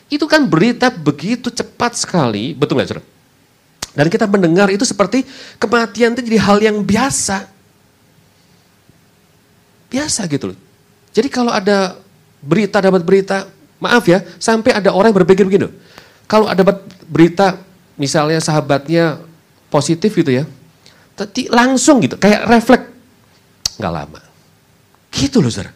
Itu 0.09 0.25
kan 0.25 0.49
berita 0.49 0.89
begitu 0.89 1.53
cepat 1.53 2.01
sekali, 2.01 2.57
betul 2.57 2.81
nggak 2.81 2.89
saudara? 2.89 3.18
Dan 3.93 4.05
kita 4.07 4.29
mendengar 4.29 4.69
itu 4.69 4.85
seperti 4.85 5.25
kematian 5.57 6.13
itu 6.13 6.21
jadi 6.25 6.39
hal 6.39 6.57
yang 6.61 6.77
biasa. 6.85 7.49
Biasa 9.89 10.29
gitu 10.29 10.53
loh. 10.53 10.57
Jadi 11.09 11.27
kalau 11.27 11.49
ada 11.49 11.97
berita, 12.39 12.77
dapat 12.79 13.01
berita, 13.01 13.49
maaf 13.81 14.05
ya, 14.05 14.21
sampai 14.37 14.77
ada 14.77 14.93
orang 14.93 15.09
yang 15.09 15.19
berpikir 15.25 15.43
begini. 15.43 15.73
Kalau 16.29 16.45
ada 16.45 16.61
berita, 17.09 17.57
misalnya 17.97 18.37
sahabatnya 18.37 19.17
positif 19.73 20.13
gitu 20.13 20.29
ya, 20.29 20.45
tapi 21.17 21.49
langsung 21.49 21.99
gitu, 22.05 22.15
kayak 22.15 22.45
refleks. 22.45 22.87
Nggak 23.81 23.93
lama. 23.95 24.21
Gitu 25.09 25.41
loh 25.41 25.49
saudara. 25.49 25.73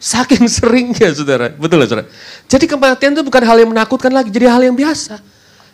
Saking 0.00 0.44
seringnya 0.56 1.14
saudara, 1.14 1.54
betul 1.54 1.78
loh 1.78 1.86
saudara. 1.86 2.10
Jadi 2.50 2.66
kematian 2.66 3.14
itu 3.14 3.22
bukan 3.22 3.42
hal 3.46 3.56
yang 3.62 3.70
menakutkan 3.70 4.10
lagi, 4.10 4.34
jadi 4.34 4.50
hal 4.50 4.66
yang 4.66 4.74
biasa. 4.74 5.22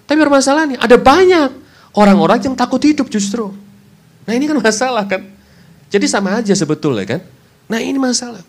Tapi 0.06 0.18
permasalahannya 0.18 0.78
ada 0.78 0.96
banyak 0.96 1.50
orang-orang 1.98 2.38
yang 2.46 2.54
takut 2.54 2.78
hidup 2.78 3.10
justru. 3.10 3.50
Nah 4.26 4.32
ini 4.34 4.46
kan 4.46 4.58
masalah 4.58 5.04
kan. 5.06 5.22
Jadi 5.90 6.06
sama 6.06 6.38
aja 6.38 6.54
sebetulnya 6.54 7.18
kan. 7.18 7.20
Nah 7.66 7.82
ini 7.82 7.98
masalah. 7.98 8.42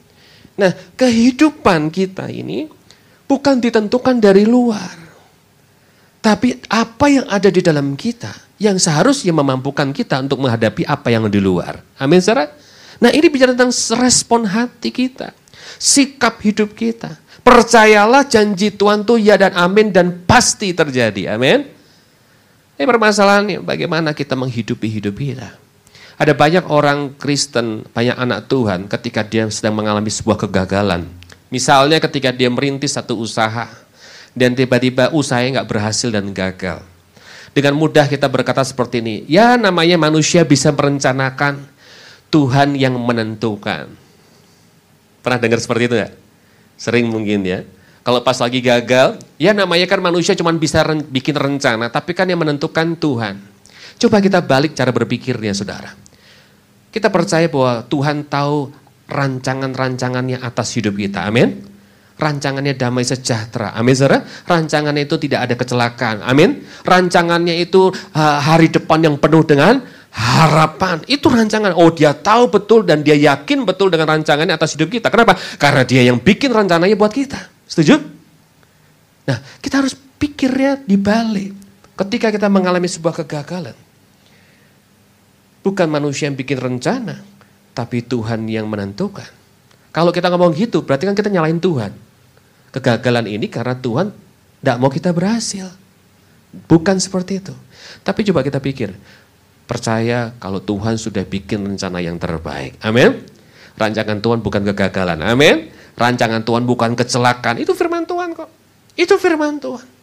Nah 0.57 0.73
kehidupan 0.97 1.89
kita 1.89 2.29
ini 2.29 2.69
bukan 3.25 3.57
ditentukan 3.57 4.21
dari 4.21 4.45
luar. 4.45 5.09
Tapi 6.21 6.59
apa 6.69 7.05
yang 7.07 7.25
ada 7.29 7.47
di 7.47 7.61
dalam 7.61 7.93
kita 7.93 8.33
yang 8.57 8.77
seharusnya 8.81 9.31
memampukan 9.33 9.93
kita 9.93 10.17
untuk 10.21 10.41
menghadapi 10.41 10.85
apa 10.85 11.13
yang 11.13 11.29
di 11.29 11.37
luar. 11.37 11.81
Amin 12.01 12.21
saudara? 12.21 12.49
Nah 12.97 13.13
ini 13.13 13.29
bicara 13.29 13.53
tentang 13.53 13.73
respon 14.01 14.49
hati 14.49 14.89
kita. 14.89 15.33
Sikap 15.77 16.41
hidup 16.41 16.73
kita. 16.73 17.21
Percayalah 17.47 18.27
janji 18.27 18.75
Tuhan 18.75 19.07
tuh 19.07 19.15
ya 19.15 19.39
dan 19.39 19.55
amin 19.55 19.87
dan 19.87 20.19
pasti 20.27 20.75
terjadi. 20.75 21.31
Amin. 21.31 21.63
Ini 22.75 22.83
permasalahannya 22.83 23.63
bagaimana 23.63 24.11
kita 24.11 24.35
menghidupi 24.35 24.91
hidup 24.91 25.15
kita. 25.15 25.55
Ada 26.19 26.35
banyak 26.35 26.67
orang 26.67 27.15
Kristen, 27.15 27.87
banyak 27.95 28.19
anak 28.19 28.51
Tuhan 28.51 28.91
ketika 28.91 29.23
dia 29.23 29.47
sedang 29.47 29.79
mengalami 29.79 30.11
sebuah 30.11 30.43
kegagalan. 30.43 31.07
Misalnya 31.47 32.03
ketika 32.03 32.35
dia 32.35 32.51
merintis 32.51 32.99
satu 32.99 33.15
usaha 33.15 33.71
dan 34.35 34.51
tiba-tiba 34.51 35.15
usahanya 35.15 35.63
nggak 35.63 35.69
berhasil 35.71 36.11
dan 36.11 36.35
gagal. 36.35 36.83
Dengan 37.55 37.79
mudah 37.79 38.11
kita 38.11 38.27
berkata 38.27 38.59
seperti 38.67 38.99
ini, 38.99 39.15
ya 39.23 39.55
namanya 39.55 39.95
manusia 39.95 40.43
bisa 40.43 40.75
merencanakan, 40.75 41.63
Tuhan 42.27 42.75
yang 42.75 42.99
menentukan. 42.99 43.87
Pernah 45.23 45.39
dengar 45.39 45.63
seperti 45.63 45.83
itu 45.87 45.95
ya? 45.95 46.11
Sering 46.77 47.09
mungkin 47.09 47.41
ya. 47.43 47.65
Kalau 48.05 48.23
pas 48.23 48.39
lagi 48.39 48.63
gagal, 48.63 49.19
ya 49.35 49.51
namanya 49.51 49.83
kan 49.83 49.99
manusia 49.99 50.31
cuma 50.31 50.55
bisa 50.55 50.79
ren 50.79 51.03
bikin 51.03 51.35
rencana, 51.35 51.91
tapi 51.91 52.15
kan 52.15 52.23
yang 52.23 52.39
menentukan 52.39 52.95
Tuhan. 52.95 53.35
Coba 53.99 54.23
kita 54.23 54.39
balik 54.39 54.77
cara 54.77 54.95
berpikirnya 54.95 55.51
saudara. 55.51 55.91
Kita 56.87 57.11
percaya 57.11 57.51
bahwa 57.51 57.83
Tuhan 57.83 58.29
tahu 58.31 58.71
rancangan-rancangannya 59.11 60.39
atas 60.39 60.77
hidup 60.79 60.95
kita. 60.95 61.27
Amin. 61.27 61.67
Rancangannya 62.17 62.73
damai 62.79 63.03
sejahtera. 63.03 63.75
Amin 63.75 63.93
saudara. 63.93 64.23
Rancangannya 64.23 65.03
itu 65.03 65.19
tidak 65.19 65.49
ada 65.49 65.55
kecelakaan. 65.59 66.23
Amin. 66.23 66.63
Rancangannya 66.87 67.59
itu 67.59 67.91
hari 68.15 68.71
depan 68.71 69.03
yang 69.03 69.19
penuh 69.19 69.43
dengan 69.43 69.83
harapan. 70.17 71.05
Itu 71.05 71.29
rancangan. 71.29 71.77
Oh 71.77 71.93
dia 71.93 72.17
tahu 72.17 72.49
betul 72.49 72.81
dan 72.81 73.05
dia 73.05 73.13
yakin 73.13 73.61
betul 73.63 73.93
dengan 73.93 74.17
rancangannya 74.17 74.57
atas 74.57 74.73
hidup 74.73 74.89
kita. 74.89 75.13
Kenapa? 75.13 75.37
Karena 75.61 75.85
dia 75.85 76.01
yang 76.01 76.17
bikin 76.17 76.49
rencananya 76.49 76.97
buat 76.97 77.13
kita. 77.13 77.37
Setuju? 77.69 78.01
Nah 79.29 79.37
kita 79.61 79.85
harus 79.85 79.93
pikirnya 79.93 80.81
dibalik. 80.81 81.53
Ketika 81.93 82.33
kita 82.33 82.49
mengalami 82.49 82.89
sebuah 82.89 83.21
kegagalan. 83.23 83.77
Bukan 85.61 85.87
manusia 85.89 86.25
yang 86.25 86.37
bikin 86.37 86.57
rencana. 86.57 87.21
Tapi 87.77 88.01
Tuhan 88.01 88.49
yang 88.49 88.65
menentukan. 88.65 89.29
Kalau 89.93 90.09
kita 90.09 90.33
ngomong 90.33 90.53
gitu 90.57 90.81
berarti 90.81 91.05
kan 91.05 91.13
kita 91.13 91.29
nyalain 91.29 91.61
Tuhan. 91.61 91.93
Kegagalan 92.73 93.29
ini 93.29 93.45
karena 93.49 93.77
Tuhan 93.77 94.09
tidak 94.61 94.77
mau 94.81 94.89
kita 94.89 95.13
berhasil. 95.13 95.69
Bukan 96.65 96.97
seperti 96.97 97.41
itu. 97.41 97.53
Tapi 98.01 98.25
coba 98.25 98.41
kita 98.41 98.57
pikir, 98.57 98.93
Percaya 99.67 100.31
kalau 100.39 100.63
Tuhan 100.63 100.95
sudah 100.95 101.27
bikin 101.27 101.67
rencana 101.67 101.99
yang 101.99 102.15
terbaik. 102.15 102.79
Amin. 102.79 103.19
Rancangan 103.75 104.23
Tuhan 104.23 104.39
bukan 104.39 104.63
kegagalan. 104.73 105.19
Amin. 105.21 105.69
Rancangan 105.99 106.41
Tuhan 106.41 106.63
bukan 106.63 106.95
kecelakaan. 106.95 107.59
Itu 107.59 107.75
firman 107.75 108.07
Tuhan 108.07 108.31
kok. 108.31 108.49
Itu 108.95 109.19
firman 109.19 109.59
Tuhan. 109.61 109.99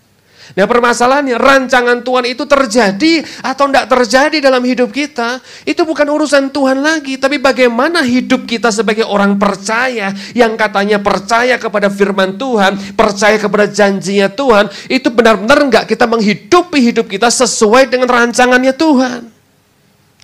Nah 0.53 0.69
permasalahannya 0.69 1.41
rancangan 1.41 2.05
Tuhan 2.05 2.29
itu 2.29 2.45
terjadi 2.45 3.25
atau 3.41 3.65
tidak 3.73 3.89
terjadi 3.89 4.39
dalam 4.45 4.61
hidup 4.61 4.93
kita. 4.93 5.41
Itu 5.65 5.89
bukan 5.89 6.05
urusan 6.05 6.53
Tuhan 6.53 6.85
lagi. 6.85 7.17
Tapi 7.17 7.41
bagaimana 7.41 8.05
hidup 8.05 8.45
kita 8.45 8.69
sebagai 8.69 9.09
orang 9.09 9.41
percaya. 9.41 10.13
Yang 10.37 10.53
katanya 10.61 11.01
percaya 11.01 11.57
kepada 11.57 11.89
firman 11.89 12.37
Tuhan. 12.37 12.77
Percaya 12.93 13.41
kepada 13.41 13.65
janjinya 13.65 14.29
Tuhan. 14.29 14.69
Itu 14.93 15.09
benar-benar 15.09 15.59
enggak 15.65 15.85
kita 15.89 16.05
menghidupi 16.05 16.93
hidup 16.93 17.09
kita 17.09 17.33
sesuai 17.33 17.89
dengan 17.89 18.13
rancangannya 18.13 18.77
Tuhan. 18.77 19.34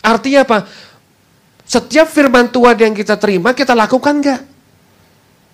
Artinya 0.00 0.42
apa? 0.44 0.58
Setiap 1.68 2.10
firman 2.10 2.50
Tuhan 2.50 2.76
yang 2.76 2.94
kita 2.96 3.14
terima, 3.14 3.54
kita 3.54 3.78
lakukan 3.78 4.18
enggak? 4.18 4.42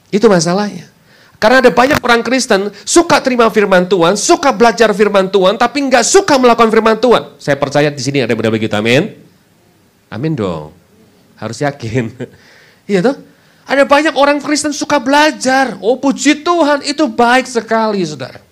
Itu 0.08 0.32
masalahnya. 0.32 0.88
Karena 1.36 1.60
ada 1.60 1.68
banyak 1.68 2.00
orang 2.00 2.24
Kristen 2.24 2.72
suka 2.88 3.20
terima 3.20 3.44
firman 3.52 3.84
Tuhan, 3.84 4.16
suka 4.16 4.56
belajar 4.56 4.88
firman 4.96 5.28
Tuhan, 5.28 5.60
tapi 5.60 5.84
enggak 5.84 6.08
suka 6.08 6.40
melakukan 6.40 6.72
firman 6.72 6.96
Tuhan. 6.96 7.36
Saya 7.36 7.60
percaya 7.60 7.92
di 7.92 8.00
sini 8.00 8.24
ada 8.24 8.32
benar 8.32 8.48
begitu, 8.48 8.72
amin. 8.72 9.12
Amin 10.08 10.32
dong. 10.32 10.72
Harus 11.36 11.60
yakin. 11.60 12.08
Iya 12.86 13.02
tuh. 13.02 13.18
Ada 13.66 13.82
banyak 13.82 14.14
orang 14.14 14.38
Kristen 14.38 14.70
suka 14.70 15.02
belajar. 15.02 15.74
Oh 15.82 15.98
puji 15.98 16.46
Tuhan, 16.46 16.86
itu 16.86 17.02
baik 17.10 17.50
sekali 17.50 17.98
saudara. 18.06 18.45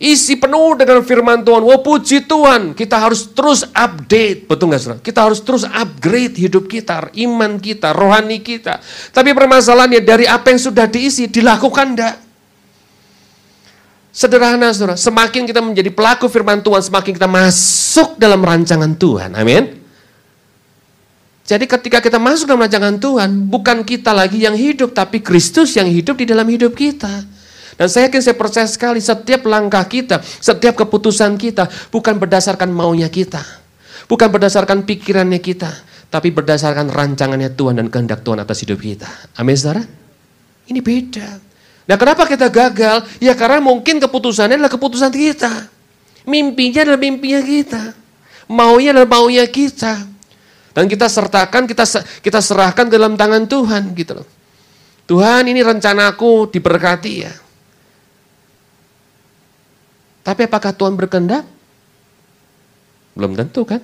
Isi 0.00 0.40
penuh 0.40 0.80
dengan 0.80 1.04
firman 1.04 1.44
Tuhan. 1.44 1.60
Wah 1.60 1.78
puji 1.84 2.24
Tuhan, 2.24 2.72
kita 2.72 2.96
harus 2.96 3.28
terus 3.36 3.68
update, 3.68 4.48
betul 4.48 4.72
nggak 4.72 4.80
saudara? 4.80 5.00
Kita 5.04 5.20
harus 5.28 5.44
terus 5.44 5.68
upgrade 5.68 6.40
hidup 6.40 6.64
kita, 6.64 7.12
iman 7.12 7.60
kita, 7.60 7.92
rohani 7.92 8.40
kita. 8.40 8.80
Tapi 9.12 9.36
permasalahannya 9.36 10.00
dari 10.00 10.24
apa 10.24 10.48
yang 10.48 10.58
sudah 10.58 10.88
diisi, 10.88 11.28
dilakukan 11.28 11.86
enggak? 11.92 12.16
Sederhana 14.10 14.72
saudara, 14.72 14.96
semakin 14.96 15.46
kita 15.46 15.60
menjadi 15.62 15.92
pelaku 15.92 16.26
firman 16.26 16.64
Tuhan, 16.64 16.80
semakin 16.82 17.12
kita 17.14 17.28
masuk 17.30 18.16
dalam 18.16 18.40
rancangan 18.40 18.96
Tuhan. 18.96 19.36
Amin. 19.36 19.78
Jadi 21.44 21.66
ketika 21.66 21.98
kita 22.00 22.16
masuk 22.16 22.48
dalam 22.48 22.64
rancangan 22.64 22.96
Tuhan, 22.96 23.52
bukan 23.52 23.84
kita 23.84 24.16
lagi 24.16 24.42
yang 24.42 24.56
hidup, 24.56 24.96
tapi 24.96 25.20
Kristus 25.20 25.76
yang 25.76 25.86
hidup 25.86 26.18
di 26.18 26.26
dalam 26.26 26.48
hidup 26.48 26.72
kita. 26.72 27.39
Dan 27.80 27.88
saya 27.88 28.12
yakin 28.12 28.20
saya 28.20 28.36
percaya 28.36 28.68
sekali 28.68 29.00
setiap 29.00 29.48
langkah 29.48 29.80
kita, 29.88 30.20
setiap 30.20 30.84
keputusan 30.84 31.40
kita 31.40 31.64
bukan 31.88 32.20
berdasarkan 32.20 32.68
maunya 32.68 33.08
kita. 33.08 33.40
Bukan 34.04 34.28
berdasarkan 34.28 34.84
pikirannya 34.84 35.40
kita, 35.40 35.72
tapi 36.12 36.28
berdasarkan 36.28 36.92
rancangannya 36.92 37.56
Tuhan 37.56 37.80
dan 37.80 37.88
kehendak 37.88 38.20
Tuhan 38.20 38.36
atas 38.44 38.60
hidup 38.60 38.84
kita. 38.84 39.08
Amin 39.40 39.56
saudara? 39.56 39.80
Ini 40.68 40.76
beda. 40.84 41.40
Nah 41.88 41.96
kenapa 41.96 42.28
kita 42.28 42.52
gagal? 42.52 43.00
Ya 43.16 43.32
karena 43.32 43.64
mungkin 43.64 43.96
keputusannya 43.96 44.60
adalah 44.60 44.68
keputusan 44.76 45.08
kita. 45.16 45.72
Mimpinya 46.28 46.84
adalah 46.84 47.00
mimpinya 47.00 47.40
kita. 47.40 47.96
Maunya 48.52 48.92
adalah 48.92 49.08
maunya 49.08 49.48
kita. 49.48 50.04
Dan 50.76 50.84
kita 50.84 51.08
sertakan, 51.08 51.64
kita 51.64 51.88
kita 52.20 52.44
serahkan 52.44 52.92
dalam 52.92 53.16
tangan 53.16 53.48
Tuhan 53.48 53.96
gitu. 53.96 54.20
Tuhan 55.08 55.48
ini 55.48 55.64
rencanaku 55.64 56.52
diberkati 56.52 57.14
ya. 57.24 57.32
Tapi 60.20 60.46
apakah 60.46 60.76
Tuhan 60.76 60.94
berkehendak? 60.96 61.44
Belum 63.16 63.32
tentu 63.34 63.64
kan? 63.64 63.80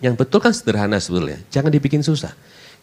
Yang 0.00 0.14
betul 0.22 0.38
kan 0.44 0.52
sederhana 0.52 1.00
sebetulnya. 1.00 1.40
Jangan 1.48 1.72
dibikin 1.72 2.04
susah. 2.04 2.32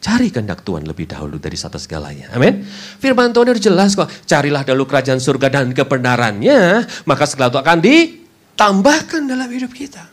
Cari 0.04 0.28
kehendak 0.28 0.68
Tuhan 0.68 0.84
lebih 0.84 1.08
dahulu 1.08 1.40
dari 1.40 1.56
satu 1.56 1.80
segalanya. 1.80 2.28
Amin. 2.36 2.68
Firman 3.00 3.32
Tuhan 3.32 3.56
itu 3.56 3.72
jelas 3.72 3.96
kok. 3.96 4.12
Carilah 4.28 4.68
dahulu 4.68 4.84
kerajaan 4.84 5.22
surga 5.22 5.48
dan 5.48 5.72
kebenarannya. 5.72 6.84
Maka 7.08 7.24
segala 7.24 7.48
itu 7.54 7.60
akan 7.64 7.78
ditambahkan 7.80 9.22
dalam 9.24 9.48
hidup 9.48 9.72
kita. 9.72 10.04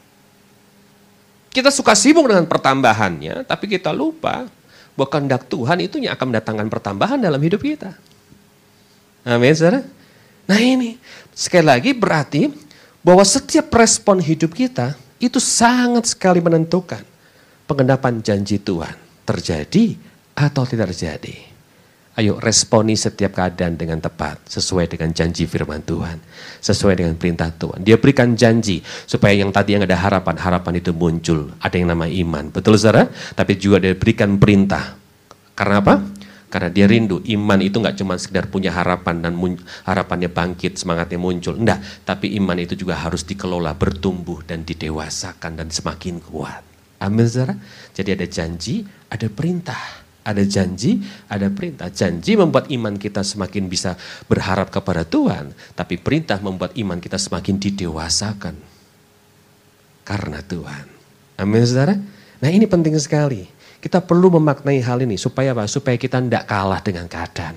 Kita 1.50 1.74
suka 1.74 1.98
sibuk 1.98 2.30
dengan 2.30 2.46
pertambahannya. 2.46 3.42
Tapi 3.42 3.66
kita 3.66 3.90
lupa 3.90 4.46
bahwa 4.94 5.08
kehendak 5.10 5.50
Tuhan 5.50 5.82
itu 5.82 5.98
yang 5.98 6.14
akan 6.14 6.26
mendatangkan 6.30 6.66
pertambahan 6.70 7.18
dalam 7.18 7.42
hidup 7.42 7.58
kita. 7.58 7.90
Amin 9.26 9.50
saudara. 9.58 9.82
Nah 10.46 10.58
ini, 10.62 11.02
sekali 11.40 11.64
lagi 11.64 11.96
berarti 11.96 12.52
bahwa 13.00 13.24
setiap 13.24 13.72
respon 13.72 14.20
hidup 14.20 14.52
kita 14.52 14.92
itu 15.16 15.40
sangat 15.40 16.12
sekali 16.12 16.44
menentukan 16.44 17.00
pengendapan 17.64 18.20
janji 18.20 18.60
Tuhan 18.60 18.92
terjadi 19.24 19.96
atau 20.36 20.68
tidak 20.68 20.92
terjadi. 20.92 21.48
Ayo 22.18 22.36
responi 22.42 22.98
setiap 22.98 23.38
keadaan 23.38 23.80
dengan 23.80 23.96
tepat 24.02 24.44
sesuai 24.44 24.92
dengan 24.92 25.14
janji 25.14 25.48
firman 25.48 25.80
Tuhan, 25.80 26.20
sesuai 26.60 26.98
dengan 27.00 27.14
perintah 27.16 27.48
Tuhan. 27.48 27.80
Dia 27.80 27.96
berikan 27.96 28.36
janji 28.36 28.84
supaya 29.08 29.32
yang 29.32 29.48
tadi 29.48 29.78
yang 29.78 29.88
ada 29.88 29.96
harapan, 29.96 30.36
harapan 30.36 30.82
itu 30.82 30.92
muncul. 30.92 31.54
Ada 31.62 31.80
yang 31.80 31.88
nama 31.94 32.04
iman, 32.04 32.52
betul 32.52 32.76
saudara? 32.76 33.08
Tapi 33.08 33.56
juga 33.56 33.80
dia 33.80 33.96
berikan 33.96 34.36
perintah. 34.36 34.98
Karena 35.56 35.80
apa? 35.80 36.19
Karena 36.50 36.66
dia 36.66 36.90
rindu, 36.90 37.22
iman 37.22 37.62
itu 37.62 37.78
nggak 37.78 37.94
cuma 38.02 38.18
sekedar 38.18 38.50
punya 38.50 38.74
harapan 38.74 39.22
dan 39.22 39.38
harapannya 39.86 40.26
bangkit, 40.26 40.82
semangatnya 40.82 41.14
muncul. 41.14 41.54
Enggak, 41.54 41.78
tapi 42.02 42.34
iman 42.42 42.58
itu 42.58 42.74
juga 42.74 42.98
harus 42.98 43.22
dikelola, 43.22 43.70
bertumbuh 43.78 44.42
dan 44.42 44.66
didewasakan 44.66 45.62
dan 45.62 45.70
semakin 45.70 46.18
kuat. 46.18 46.66
Amin 46.98 47.24
saudara. 47.30 47.54
Jadi 47.94 48.18
ada 48.18 48.26
janji, 48.26 48.82
ada 49.06 49.30
perintah. 49.30 49.78
Ada 50.20 50.44
janji, 50.44 51.00
ada 51.30 51.48
perintah. 51.48 51.88
Janji 51.88 52.36
membuat 52.36 52.68
iman 52.68 52.98
kita 52.98 53.24
semakin 53.24 53.70
bisa 53.70 53.96
berharap 54.28 54.68
kepada 54.68 55.06
Tuhan. 55.06 55.54
Tapi 55.72 55.96
perintah 55.96 56.36
membuat 56.42 56.76
iman 56.76 57.00
kita 57.00 57.16
semakin 57.16 57.56
didewasakan. 57.56 58.58
Karena 60.04 60.42
Tuhan. 60.44 60.86
Amin 61.40 61.64
saudara. 61.64 61.96
Nah 62.42 62.50
ini 62.52 62.68
penting 62.68 62.92
sekali. 63.00 63.48
Kita 63.80 64.04
perlu 64.04 64.36
memaknai 64.36 64.84
hal 64.84 65.00
ini 65.08 65.16
supaya 65.16 65.56
apa? 65.56 65.64
Supaya 65.64 65.96
kita 65.96 66.20
tidak 66.20 66.44
kalah 66.44 66.84
dengan 66.84 67.08
keadaan. 67.08 67.56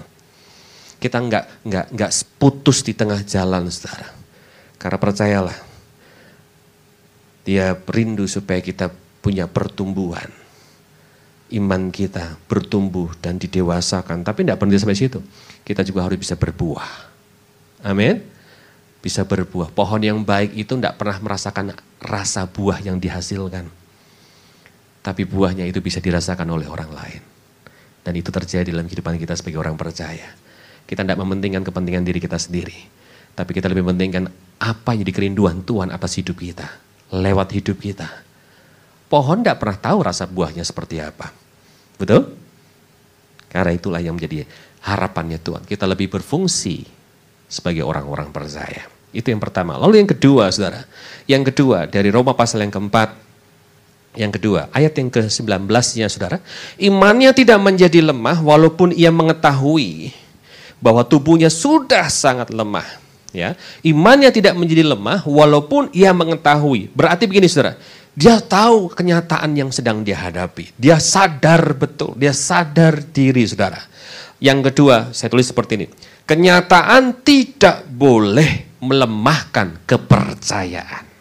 Kita 0.95 1.19
nggak 1.19 1.67
nggak 1.67 1.85
nggak 1.99 2.11
putus 2.39 2.79
di 2.79 2.95
tengah 2.95 3.19
jalan, 3.27 3.67
saudara. 3.67 4.07
Karena 4.79 4.97
percayalah, 5.03 5.57
dia 7.43 7.75
rindu 7.75 8.23
supaya 8.23 8.63
kita 8.63 8.87
punya 9.19 9.51
pertumbuhan. 9.51 10.31
Iman 11.51 11.91
kita 11.91 12.39
bertumbuh 12.47 13.11
dan 13.19 13.35
didewasakan. 13.35 14.23
Tapi 14.23 14.47
tidak 14.47 14.63
berhenti 14.63 14.79
sampai 14.79 14.97
situ. 14.97 15.19
Kita 15.67 15.83
juga 15.83 16.07
harus 16.07 16.17
bisa 16.17 16.39
berbuah. 16.39 17.11
Amin. 17.83 18.23
Bisa 19.03 19.27
berbuah. 19.27 19.75
Pohon 19.75 19.99
yang 19.99 20.23
baik 20.23 20.55
itu 20.55 20.79
tidak 20.79 20.95
pernah 20.95 21.19
merasakan 21.19 21.75
rasa 21.99 22.47
buah 22.47 22.79
yang 22.79 22.95
dihasilkan 22.95 23.82
tapi 25.03 25.27
buahnya 25.27 25.67
itu 25.67 25.83
bisa 25.83 25.99
dirasakan 25.99 26.47
oleh 26.47 26.65
orang 26.71 26.89
lain. 26.95 27.21
Dan 28.03 28.15
itu 28.15 28.31
terjadi 28.31 28.71
dalam 28.71 28.87
kehidupan 28.87 29.19
kita 29.19 29.35
sebagai 29.35 29.59
orang 29.59 29.75
percaya. 29.75 30.31
Kita 30.87 31.03
tidak 31.03 31.19
mementingkan 31.19 31.63
kepentingan 31.63 32.03
diri 32.07 32.19
kita 32.23 32.39
sendiri. 32.39 32.75
Tapi 33.35 33.51
kita 33.51 33.67
lebih 33.67 33.83
mementingkan 33.83 34.31
apa 34.63 34.95
yang 34.95 35.03
dikerinduan 35.03 35.63
Tuhan 35.67 35.91
atas 35.91 36.19
hidup 36.19 36.39
kita. 36.39 36.67
Lewat 37.11 37.51
hidup 37.51 37.79
kita. 37.83 38.07
Pohon 39.11 39.43
tidak 39.43 39.59
pernah 39.59 39.77
tahu 39.77 39.97
rasa 40.03 40.23
buahnya 40.27 40.63
seperti 40.63 41.03
apa. 41.03 41.31
Betul? 41.99 42.35
Karena 43.51 43.71
itulah 43.75 44.01
yang 44.01 44.15
menjadi 44.15 44.47
harapannya 44.87 45.39
Tuhan. 45.39 45.63
Kita 45.67 45.87
lebih 45.87 46.11
berfungsi 46.11 46.83
sebagai 47.47 47.85
orang-orang 47.85 48.33
percaya. 48.33 48.87
Itu 49.13 49.29
yang 49.29 49.39
pertama. 49.39 49.77
Lalu 49.77 50.03
yang 50.03 50.09
kedua, 50.09 50.49
saudara. 50.49 50.83
Yang 51.29 51.53
kedua, 51.53 51.85
dari 51.85 52.09
Roma 52.09 52.33
pasal 52.33 52.65
yang 52.65 52.73
keempat, 52.73 53.13
yang 54.13 54.29
kedua, 54.29 54.69
ayat 54.69 54.93
yang 55.01 55.09
ke-19-nya 55.09 56.05
saudara. 56.05 56.37
Imannya 56.77 57.33
tidak 57.33 57.57
menjadi 57.57 58.05
lemah 58.05 58.45
walaupun 58.45 58.93
ia 58.93 59.09
mengetahui 59.09 60.13
bahwa 60.77 61.01
tubuhnya 61.01 61.49
sudah 61.49 62.05
sangat 62.13 62.53
lemah. 62.53 62.85
Ya, 63.33 63.57
Imannya 63.81 64.29
tidak 64.29 64.53
menjadi 64.53 64.85
lemah 64.85 65.25
walaupun 65.25 65.89
ia 65.89 66.13
mengetahui. 66.13 66.93
Berarti 66.93 67.25
begini 67.25 67.49
saudara, 67.49 67.73
dia 68.13 68.37
tahu 68.37 68.93
kenyataan 68.93 69.57
yang 69.57 69.73
sedang 69.73 70.05
dia 70.05 70.21
hadapi. 70.21 70.69
Dia 70.77 71.01
sadar 71.01 71.73
betul, 71.73 72.13
dia 72.13 72.29
sadar 72.29 73.01
diri 73.01 73.41
saudara. 73.49 73.81
Yang 74.37 74.69
kedua, 74.69 75.09
saya 75.09 75.33
tulis 75.33 75.49
seperti 75.49 75.81
ini. 75.81 75.87
Kenyataan 76.29 77.25
tidak 77.25 77.81
boleh 77.89 78.77
melemahkan 78.77 79.81
kepercayaan. 79.89 81.12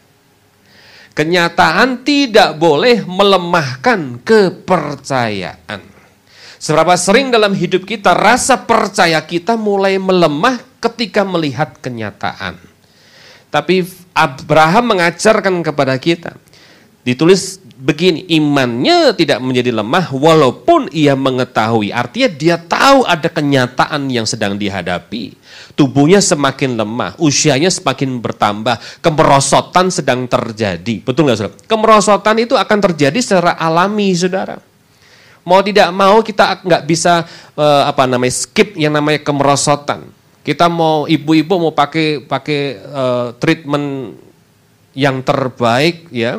Kenyataan 1.12 2.02
tidak 2.02 2.56
boleh 2.56 3.04
melemahkan 3.04 4.18
kepercayaan. 4.24 5.84
Seberapa 6.56 6.94
sering 6.96 7.28
dalam 7.28 7.52
hidup 7.52 7.84
kita 7.84 8.16
rasa 8.16 8.54
percaya 8.64 9.20
kita 9.20 9.58
mulai 9.58 10.00
melemah 10.00 10.62
ketika 10.80 11.22
melihat 11.22 11.76
kenyataan. 11.78 12.56
Tapi 13.52 13.84
Abraham 14.16 14.96
mengajarkan 14.96 15.60
kepada 15.60 15.94
kita. 16.00 16.38
Ditulis 17.02 17.61
begini, 17.82 18.22
imannya 18.30 19.10
tidak 19.18 19.42
menjadi 19.42 19.74
lemah 19.74 20.14
walaupun 20.14 20.86
ia 20.94 21.18
mengetahui. 21.18 21.90
Artinya 21.90 22.30
dia 22.30 22.56
tahu 22.56 23.02
ada 23.02 23.26
kenyataan 23.26 24.06
yang 24.06 24.22
sedang 24.22 24.54
dihadapi. 24.54 25.34
Tubuhnya 25.74 26.22
semakin 26.22 26.78
lemah, 26.78 27.18
usianya 27.18 27.68
semakin 27.74 28.22
bertambah, 28.22 28.78
kemerosotan 29.02 29.90
sedang 29.90 30.30
terjadi. 30.30 31.02
Betul 31.02 31.26
nggak 31.26 31.38
saudara? 31.42 31.58
Kemerosotan 31.66 32.36
itu 32.38 32.54
akan 32.54 32.78
terjadi 32.78 33.18
secara 33.18 33.58
alami 33.58 34.14
saudara. 34.14 34.62
Mau 35.42 35.58
tidak 35.58 35.90
mau 35.90 36.22
kita 36.22 36.62
nggak 36.62 36.86
bisa 36.86 37.26
uh, 37.58 37.82
apa 37.90 38.06
namanya 38.06 38.30
skip 38.30 38.78
yang 38.78 38.94
namanya 38.94 39.26
kemerosotan. 39.26 40.06
Kita 40.46 40.70
mau 40.70 41.10
ibu-ibu 41.10 41.58
mau 41.58 41.74
pakai 41.74 42.22
pakai 42.22 42.60
uh, 42.78 43.26
treatment 43.42 44.14
yang 44.94 45.18
terbaik 45.24 46.06
ya 46.14 46.38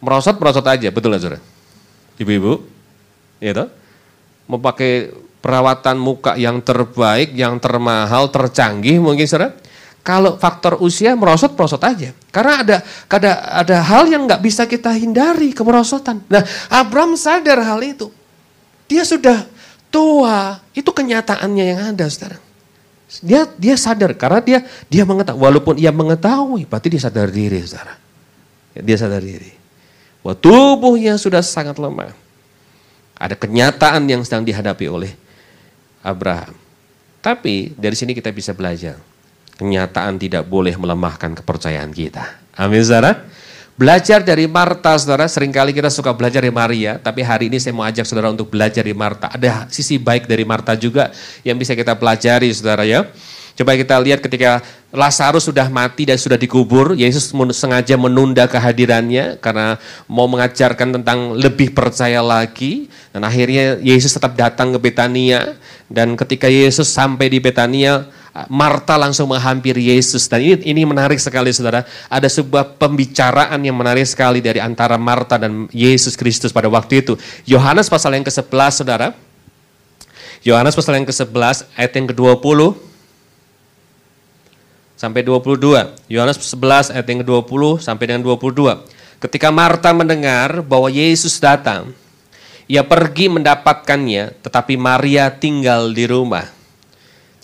merosot 0.00 0.36
merosot 0.36 0.66
aja, 0.66 0.88
betul 0.92 1.12
nggak 1.12 1.22
saudara? 1.22 1.40
Ibu-ibu, 2.16 2.52
ya 3.40 3.52
toh? 3.52 3.68
Mau 4.46 4.60
perawatan 5.42 5.96
muka 5.98 6.34
yang 6.34 6.58
terbaik, 6.58 7.34
yang 7.34 7.60
termahal, 7.62 8.30
tercanggih 8.30 8.98
mungkin 8.98 9.26
saudara? 9.26 9.54
Kalau 10.06 10.38
faktor 10.38 10.78
usia 10.86 11.18
merosot 11.18 11.58
merosot 11.58 11.82
aja, 11.82 12.14
karena 12.30 12.62
ada 12.62 12.76
ada 13.10 13.32
ada 13.66 13.76
hal 13.82 14.06
yang 14.06 14.22
nggak 14.22 14.38
bisa 14.38 14.62
kita 14.62 14.94
hindari 14.94 15.50
kemerosotan. 15.50 16.22
Nah, 16.30 16.46
Abraham 16.70 17.18
sadar 17.18 17.58
hal 17.58 17.82
itu. 17.82 18.14
Dia 18.86 19.02
sudah 19.02 19.50
tua, 19.90 20.62
itu 20.78 20.86
kenyataannya 20.94 21.64
yang 21.74 21.80
ada, 21.90 22.06
saudara. 22.06 22.38
Dia 23.22 23.50
dia 23.54 23.74
sadar 23.78 24.14
karena 24.18 24.38
dia 24.42 24.58
dia 24.90 25.02
mengetahui 25.06 25.38
walaupun 25.38 25.74
ia 25.78 25.94
mengetahui 25.94 26.66
berarti 26.66 26.90
dia 26.90 27.02
sadar 27.02 27.30
diri 27.30 27.62
Saudara. 27.62 27.94
Dia 28.78 28.96
sadar 28.98 29.22
diri. 29.22 29.65
Bahwa 30.26 30.42
tubuhnya 30.42 31.14
sudah 31.14 31.38
sangat 31.38 31.78
lemah. 31.78 32.10
Ada 33.14 33.38
kenyataan 33.38 34.10
yang 34.10 34.26
sedang 34.26 34.42
dihadapi 34.42 34.90
oleh 34.90 35.14
Abraham. 36.02 36.50
Tapi 37.22 37.70
dari 37.78 37.94
sini 37.94 38.10
kita 38.10 38.34
bisa 38.34 38.50
belajar. 38.50 38.98
Kenyataan 39.54 40.18
tidak 40.18 40.42
boleh 40.50 40.74
melemahkan 40.74 41.30
kepercayaan 41.30 41.94
kita. 41.94 42.42
Amin 42.58 42.82
saudara. 42.82 43.22
Belajar 43.78 44.26
dari 44.26 44.50
Marta, 44.50 44.98
saudara. 44.98 45.30
Seringkali 45.30 45.70
kita 45.70 45.94
suka 45.94 46.10
belajar 46.10 46.42
dari 46.42 46.50
Maria, 46.50 46.98
tapi 46.98 47.22
hari 47.22 47.46
ini 47.46 47.62
saya 47.62 47.78
mau 47.78 47.86
ajak 47.86 48.02
saudara 48.02 48.26
untuk 48.26 48.50
belajar 48.50 48.82
dari 48.82 48.98
Marta. 48.98 49.30
Ada 49.30 49.70
sisi 49.70 49.94
baik 49.94 50.26
dari 50.26 50.42
Marta 50.42 50.74
juga 50.74 51.14
yang 51.46 51.54
bisa 51.54 51.78
kita 51.78 51.94
pelajari, 51.94 52.50
saudara 52.50 52.82
ya. 52.82 53.06
Coba 53.56 53.72
kita 53.72 53.96
lihat 54.04 54.20
ketika 54.20 54.60
Lazarus 54.92 55.48
sudah 55.48 55.72
mati 55.72 56.04
dan 56.04 56.20
sudah 56.20 56.36
dikubur, 56.36 56.92
Yesus 56.92 57.32
sengaja 57.56 57.96
menunda 57.96 58.44
kehadirannya 58.44 59.40
karena 59.40 59.80
mau 60.04 60.28
mengajarkan 60.28 61.00
tentang 61.00 61.32
lebih 61.32 61.72
percaya 61.72 62.20
lagi. 62.20 62.92
Dan 63.16 63.24
akhirnya 63.24 63.80
Yesus 63.80 64.12
tetap 64.12 64.36
datang 64.36 64.76
ke 64.76 64.78
Betania 64.92 65.56
dan 65.88 66.20
ketika 66.20 66.52
Yesus 66.52 66.92
sampai 66.92 67.32
di 67.32 67.40
Betania, 67.40 68.04
Marta 68.52 69.00
langsung 69.00 69.32
menghampiri 69.32 69.96
Yesus 69.96 70.28
dan 70.28 70.44
ini 70.44 70.60
ini 70.60 70.84
menarik 70.84 71.16
sekali 71.16 71.48
Saudara. 71.56 71.88
Ada 72.12 72.28
sebuah 72.28 72.76
pembicaraan 72.76 73.56
yang 73.64 73.72
menarik 73.72 74.04
sekali 74.04 74.44
dari 74.44 74.60
antara 74.60 75.00
Marta 75.00 75.40
dan 75.40 75.64
Yesus 75.72 76.12
Kristus 76.12 76.52
pada 76.52 76.68
waktu 76.68 77.00
itu. 77.00 77.16
Yohanes 77.48 77.88
pasal 77.88 78.12
yang 78.12 78.28
ke-11 78.28 78.84
Saudara. 78.84 79.16
Yohanes 80.44 80.76
pasal 80.76 81.00
yang 81.00 81.08
ke-11 81.08 81.72
ayat 81.72 81.92
yang 81.96 82.06
ke-20 82.12 82.60
sampai 84.96 85.22
22. 85.22 86.10
Yohanes 86.10 86.40
11 86.40 86.96
ayat 86.96 87.06
yang 87.06 87.20
ke-20 87.22 87.84
sampai 87.84 88.04
dengan 88.08 88.22
22. 88.24 88.82
Ketika 89.20 89.52
Marta 89.52 89.92
mendengar 89.92 90.64
bahwa 90.64 90.88
Yesus 90.88 91.36
datang, 91.36 91.92
ia 92.66 92.82
pergi 92.82 93.30
mendapatkannya, 93.30 94.42
tetapi 94.42 94.74
Maria 94.74 95.30
tinggal 95.30 95.92
di 95.94 96.08
rumah. 96.08 96.48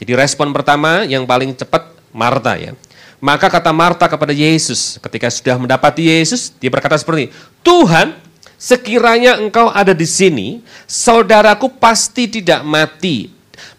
Jadi 0.01 0.19
respon 0.19 0.51
pertama 0.51 1.07
yang 1.07 1.23
paling 1.29 1.55
cepat 1.55 1.95
Marta 2.11 2.59
ya. 2.59 2.75
Maka 3.23 3.47
kata 3.47 3.71
Marta 3.71 4.11
kepada 4.11 4.35
Yesus 4.35 4.99
ketika 4.99 5.31
sudah 5.31 5.55
mendapati 5.55 6.11
Yesus, 6.11 6.51
dia 6.59 6.67
berkata 6.75 6.99
seperti 6.99 7.31
ini, 7.31 7.33
Tuhan 7.63 8.19
sekiranya 8.59 9.39
engkau 9.39 9.71
ada 9.71 9.95
di 9.95 10.03
sini, 10.03 10.59
saudaraku 10.91 11.71
pasti 11.79 12.27
tidak 12.27 12.67
mati. 12.67 13.31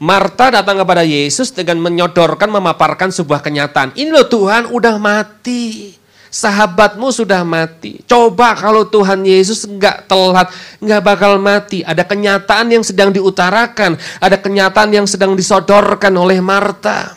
Marta 0.01 0.49
datang 0.49 0.81
kepada 0.81 1.01
Yesus 1.05 1.53
dengan 1.53 1.79
menyodorkan, 1.79 2.49
memaparkan 2.49 3.09
sebuah 3.09 3.39
kenyataan. 3.41 3.95
Ini 3.95 4.09
loh 4.11 4.27
Tuhan 4.27 4.67
udah 4.69 4.95
mati 4.99 5.93
sahabatmu 6.33 7.13
sudah 7.13 7.45
mati. 7.45 8.01
Coba 8.09 8.57
kalau 8.57 8.89
Tuhan 8.89 9.21
Yesus 9.21 9.69
nggak 9.69 10.09
telat, 10.09 10.49
nggak 10.81 11.01
bakal 11.05 11.37
mati. 11.37 11.85
Ada 11.85 12.01
kenyataan 12.01 12.73
yang 12.73 12.81
sedang 12.81 13.13
diutarakan, 13.13 13.93
ada 14.17 14.37
kenyataan 14.41 14.89
yang 14.89 15.05
sedang 15.05 15.37
disodorkan 15.37 16.11
oleh 16.17 16.41
Marta. 16.41 17.13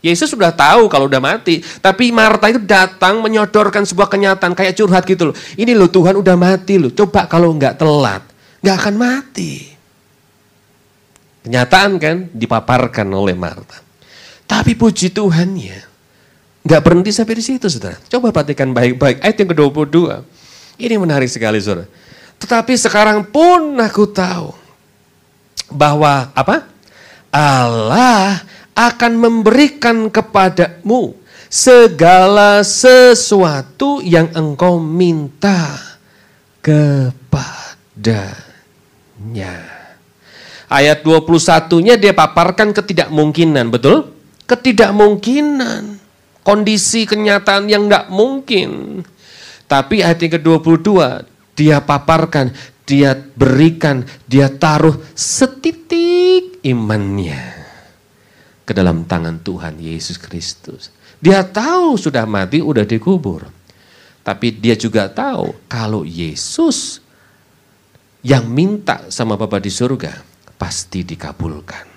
Yesus 0.00 0.32
sudah 0.32 0.48
tahu 0.48 0.88
kalau 0.88 1.12
udah 1.12 1.20
mati, 1.20 1.60
tapi 1.84 2.08
Marta 2.08 2.48
itu 2.48 2.62
datang 2.62 3.20
menyodorkan 3.20 3.84
sebuah 3.84 4.08
kenyataan 4.08 4.56
kayak 4.56 4.72
curhat 4.78 5.04
gitu 5.04 5.28
loh. 5.28 5.36
Ini 5.60 5.76
loh 5.76 5.92
Tuhan 5.92 6.16
udah 6.16 6.40
mati 6.40 6.80
loh. 6.80 6.88
Coba 6.88 7.28
kalau 7.28 7.52
nggak 7.52 7.76
telat, 7.76 8.24
nggak 8.64 8.76
akan 8.80 8.94
mati. 8.96 9.79
Kenyataan 11.40 11.96
kan 11.96 12.16
dipaparkan 12.36 13.08
oleh 13.12 13.32
Marta. 13.32 13.80
Tapi 14.44 14.76
puji 14.76 15.14
Tuhan 15.14 15.56
ya, 15.56 15.80
Nggak 16.60 16.82
berhenti 16.84 17.10
sampai 17.12 17.34
di 17.40 17.44
situ, 17.44 17.66
saudara. 17.72 17.96
Coba 18.12 18.28
perhatikan 18.36 18.68
baik-baik. 18.76 19.24
Ayat 19.24 19.36
yang 19.40 19.48
ke-22. 19.56 20.20
Ini 20.76 21.00
menarik 21.00 21.32
sekali, 21.32 21.56
saudara. 21.56 21.88
Tetapi 22.36 22.76
sekarang 22.76 23.24
pun 23.24 23.80
aku 23.80 24.04
tahu 24.12 24.52
bahwa 25.72 26.28
apa? 26.36 26.68
Allah 27.32 28.42
akan 28.76 29.12
memberikan 29.16 30.10
kepadamu 30.12 31.14
segala 31.48 32.60
sesuatu 32.66 34.04
yang 34.04 34.28
engkau 34.36 34.82
minta 34.82 35.78
kepadanya. 36.60 38.20
Ayat 40.70 41.02
21-nya 41.02 41.98
dia 41.98 42.14
paparkan 42.14 42.70
ketidakmungkinan, 42.70 43.74
betul? 43.74 44.14
Ketidakmungkinan 44.46 45.98
kondisi 46.46 47.10
kenyataan 47.10 47.66
yang 47.66 47.90
tidak 47.90 48.06
mungkin. 48.06 49.02
Tapi 49.66 50.06
ayat 50.06 50.22
yang 50.22 50.38
ke-22, 50.38 50.90
dia 51.58 51.82
paparkan, 51.82 52.54
dia 52.86 53.18
berikan, 53.18 54.06
dia 54.30 54.46
taruh 54.46 54.94
setitik 55.10 56.62
imannya 56.62 57.66
ke 58.62 58.70
dalam 58.70 59.02
tangan 59.10 59.42
Tuhan 59.42 59.74
Yesus 59.82 60.22
Kristus. 60.22 60.94
Dia 61.18 61.42
tahu 61.42 61.98
sudah 61.98 62.30
mati, 62.30 62.62
sudah 62.62 62.86
dikubur. 62.86 63.50
Tapi 64.22 64.54
dia 64.54 64.78
juga 64.78 65.10
tahu 65.10 65.66
kalau 65.66 66.06
Yesus 66.06 67.02
yang 68.22 68.46
minta 68.46 69.10
sama 69.10 69.34
Bapa 69.34 69.58
di 69.58 69.72
surga 69.72 70.29
pasti 70.60 71.00
dikabulkan. 71.00 71.88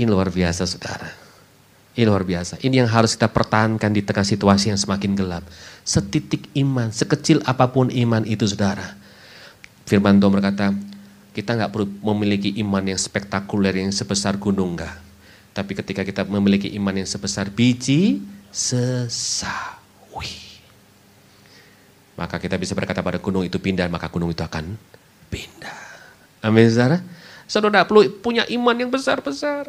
Ini 0.00 0.08
luar 0.08 0.32
biasa 0.32 0.64
saudara. 0.64 1.12
Ini 1.92 2.04
luar 2.08 2.24
biasa. 2.24 2.60
Ini 2.60 2.84
yang 2.84 2.88
harus 2.88 3.16
kita 3.16 3.28
pertahankan 3.28 3.92
di 3.92 4.00
tengah 4.00 4.24
situasi 4.24 4.72
yang 4.72 4.80
semakin 4.80 5.12
gelap. 5.16 5.44
Setitik 5.84 6.48
iman, 6.56 6.88
sekecil 6.92 7.44
apa 7.44 7.68
pun 7.68 7.92
iman 7.92 8.24
itu 8.24 8.48
saudara. 8.48 8.96
Firman 9.88 10.20
Tuhan 10.20 10.32
berkata, 10.32 10.72
kita 11.32 11.56
nggak 11.56 11.72
perlu 11.72 11.88
memiliki 12.12 12.52
iman 12.64 12.84
yang 12.84 13.00
spektakuler 13.00 13.76
yang 13.76 13.92
sebesar 13.92 14.36
gunung 14.40 14.76
enggak. 14.76 14.96
Tapi 15.56 15.72
ketika 15.72 16.04
kita 16.04 16.28
memiliki 16.28 16.68
iman 16.76 16.96
yang 17.00 17.08
sebesar 17.08 17.48
biji 17.48 18.20
sesawi. 18.52 20.32
Maka 22.16 22.36
kita 22.40 22.60
bisa 22.60 22.76
berkata 22.76 23.00
pada 23.00 23.20
gunung 23.20 23.44
itu 23.44 23.56
pindah, 23.56 23.88
maka 23.88 24.12
gunung 24.12 24.32
itu 24.32 24.44
akan 24.44 24.76
pindah. 25.32 25.85
Amin 26.46 26.70
saudara. 26.70 27.02
Saudara 27.50 27.82
perlu 27.82 28.06
punya 28.22 28.46
iman 28.46 28.74
yang 28.78 28.90
besar-besar. 28.90 29.66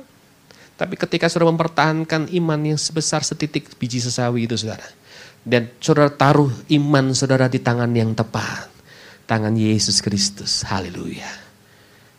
Tapi 0.77 0.93
ketika 0.93 1.25
saudara 1.25 1.49
mempertahankan 1.49 2.29
iman 2.37 2.59
yang 2.61 2.77
sebesar 2.77 3.25
setitik 3.25 3.73
biji 3.81 3.97
sesawi 3.97 4.45
itu 4.45 4.53
saudara. 4.53 4.85
Dan 5.41 5.73
saudara 5.81 6.13
taruh 6.13 6.53
iman 6.69 7.17
saudara 7.17 7.49
di 7.49 7.57
tangan 7.57 7.89
yang 7.97 8.13
tepat. 8.13 8.69
Tangan 9.25 9.57
Yesus 9.57 10.05
Kristus. 10.05 10.61
Haleluya. 10.69 11.27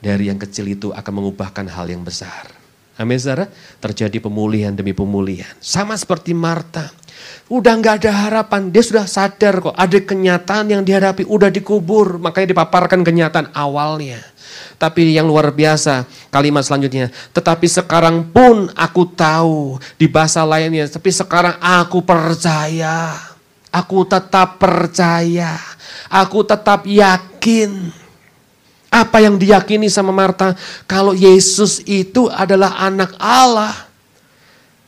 Dari 0.03 0.27
yang 0.27 0.43
kecil 0.43 0.75
itu 0.75 0.91
akan 0.91 1.13
mengubahkan 1.23 1.71
hal 1.71 1.87
yang 1.87 2.03
besar. 2.03 2.51
Amin 2.99 3.19
saudara. 3.19 3.47
Terjadi 3.79 4.19
pemulihan 4.19 4.75
demi 4.75 4.91
pemulihan. 4.91 5.55
Sama 5.63 5.95
seperti 5.95 6.35
Marta. 6.35 6.91
Udah 7.47 7.79
nggak 7.79 8.05
ada 8.05 8.11
harapan. 8.27 8.75
Dia 8.75 8.83
sudah 8.83 9.07
sadar 9.07 9.63
kok. 9.63 9.75
Ada 9.79 10.03
kenyataan 10.03 10.75
yang 10.75 10.83
dihadapi. 10.83 11.31
Udah 11.31 11.49
dikubur. 11.49 12.19
Makanya 12.19 12.59
dipaparkan 12.59 13.07
kenyataan 13.07 13.55
awalnya. 13.55 14.19
Tapi 14.79 15.19
yang 15.19 15.27
luar 15.27 15.51
biasa 15.51 16.07
kalimat 16.31 16.63
selanjutnya. 16.63 17.11
Tetapi 17.35 17.67
sekarang 17.67 18.31
pun 18.31 18.71
aku 18.79 19.03
tahu 19.11 19.83
di 19.99 20.07
bahasa 20.07 20.47
lainnya. 20.47 20.87
Tapi 20.87 21.11
sekarang 21.11 21.59
aku 21.59 21.99
percaya. 22.07 23.19
Aku 23.75 24.07
tetap 24.07 24.63
percaya. 24.63 25.59
Aku 26.09 26.47
tetap 26.47 26.87
yakin. 26.87 27.91
Apa 28.89 29.21
yang 29.21 29.37
diyakini 29.37 29.93
sama 29.93 30.15
Marta? 30.15 30.57
Kalau 30.89 31.13
Yesus 31.13 31.85
itu 31.85 32.31
adalah 32.31 32.79
anak 32.81 33.13
Allah. 33.21 33.75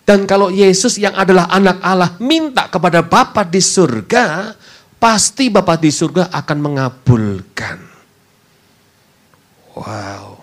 Dan 0.07 0.25
kalau 0.27 0.51
Yesus 0.51 0.99
yang 0.99 1.15
adalah 1.15 1.47
anak 1.51 1.79
Allah 1.83 2.15
minta 2.19 2.67
kepada 2.67 3.05
Bapa 3.05 3.47
di 3.47 3.63
surga, 3.63 4.57
pasti 4.99 5.51
Bapa 5.51 5.79
di 5.79 5.91
surga 5.93 6.31
akan 6.35 6.59
mengabulkan. 6.59 7.90
Wow. 9.81 10.37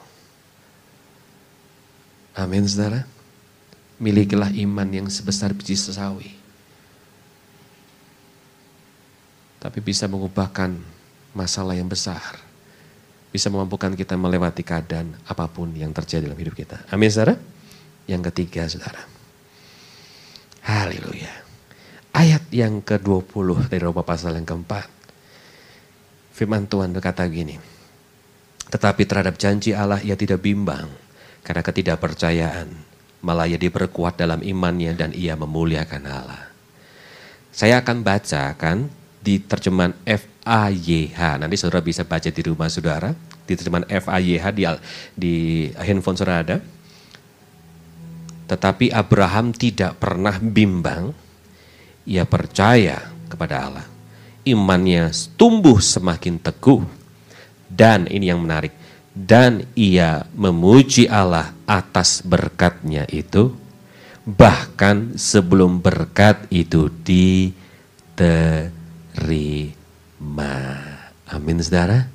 Amin 2.34 2.66
saudara. 2.66 3.06
Milikilah 4.02 4.50
iman 4.54 4.90
yang 4.90 5.08
sebesar 5.10 5.54
biji 5.54 5.78
sesawi. 5.78 6.34
Tapi 9.58 9.78
bisa 9.82 10.06
mengubahkan 10.10 10.74
masalah 11.34 11.78
yang 11.78 11.90
besar. 11.90 12.42
Bisa 13.30 13.50
memampukan 13.54 13.94
kita 13.94 14.18
melewati 14.18 14.66
keadaan 14.66 15.14
apa 15.30 15.46
pun 15.50 15.70
yang 15.74 15.94
terjadi 15.94 16.30
dalam 16.30 16.38
hidup 16.38 16.58
kita. 16.58 16.82
Amin 16.90 17.10
saudara. 17.10 17.38
Yang 18.10 18.34
ketiga 18.34 18.66
saudara. 18.66 19.02
Haleluya. 20.66 21.46
Ayat 22.14 22.50
yang 22.50 22.82
ke-20 22.82 23.70
dari 23.70 23.82
Roma 23.86 24.02
pasal 24.02 24.34
yang 24.38 24.46
keempat. 24.46 24.90
Firman 26.34 26.66
Tuhan 26.66 26.90
berkata 26.94 27.26
gini. 27.30 27.77
Tetapi 28.68 29.02
terhadap 29.08 29.40
janji 29.40 29.72
Allah 29.72 30.04
ia 30.04 30.20
tidak 30.20 30.44
bimbang 30.44 30.92
karena 31.44 31.64
ketidakpercayaan 31.64 32.68
malah 33.24 33.48
ia 33.50 33.58
diperkuat 33.58 34.20
dalam 34.20 34.44
imannya 34.44 34.94
dan 34.94 35.10
ia 35.16 35.34
memuliakan 35.40 36.04
Allah. 36.06 36.44
Saya 37.50 37.82
akan 37.82 38.06
bacakan 38.06 38.92
di 39.18 39.42
terjemahan 39.42 39.92
FAYH. 40.06 41.42
Nanti 41.42 41.56
saudara 41.58 41.82
bisa 41.82 42.06
baca 42.06 42.30
di 42.30 42.42
rumah 42.46 42.70
saudara. 42.70 43.12
Di 43.48 43.54
terjemahan 43.58 43.88
FAYH 43.90 44.46
di, 44.54 44.64
di 45.18 45.36
handphone 45.76 46.16
saudara 46.16 46.40
ada. 46.46 46.58
Tetapi 48.48 48.94
Abraham 48.94 49.52
tidak 49.52 49.98
pernah 50.00 50.38
bimbang. 50.40 51.12
Ia 52.08 52.24
percaya 52.24 53.04
kepada 53.28 53.56
Allah. 53.68 53.88
Imannya 54.48 55.12
tumbuh 55.36 55.84
semakin 55.84 56.40
teguh. 56.40 56.97
Dan 57.68 58.08
ini 58.08 58.32
yang 58.32 58.42
menarik 58.42 58.72
dan 59.18 59.66
ia 59.74 60.30
memuji 60.38 61.10
Allah 61.10 61.50
atas 61.66 62.22
berkatnya 62.22 63.10
itu 63.10 63.50
bahkan 64.30 65.18
sebelum 65.18 65.82
berkat 65.82 66.46
itu 66.54 66.94
diterima. 67.02 67.34
Amin 71.26 71.58
saudara. 71.66 72.06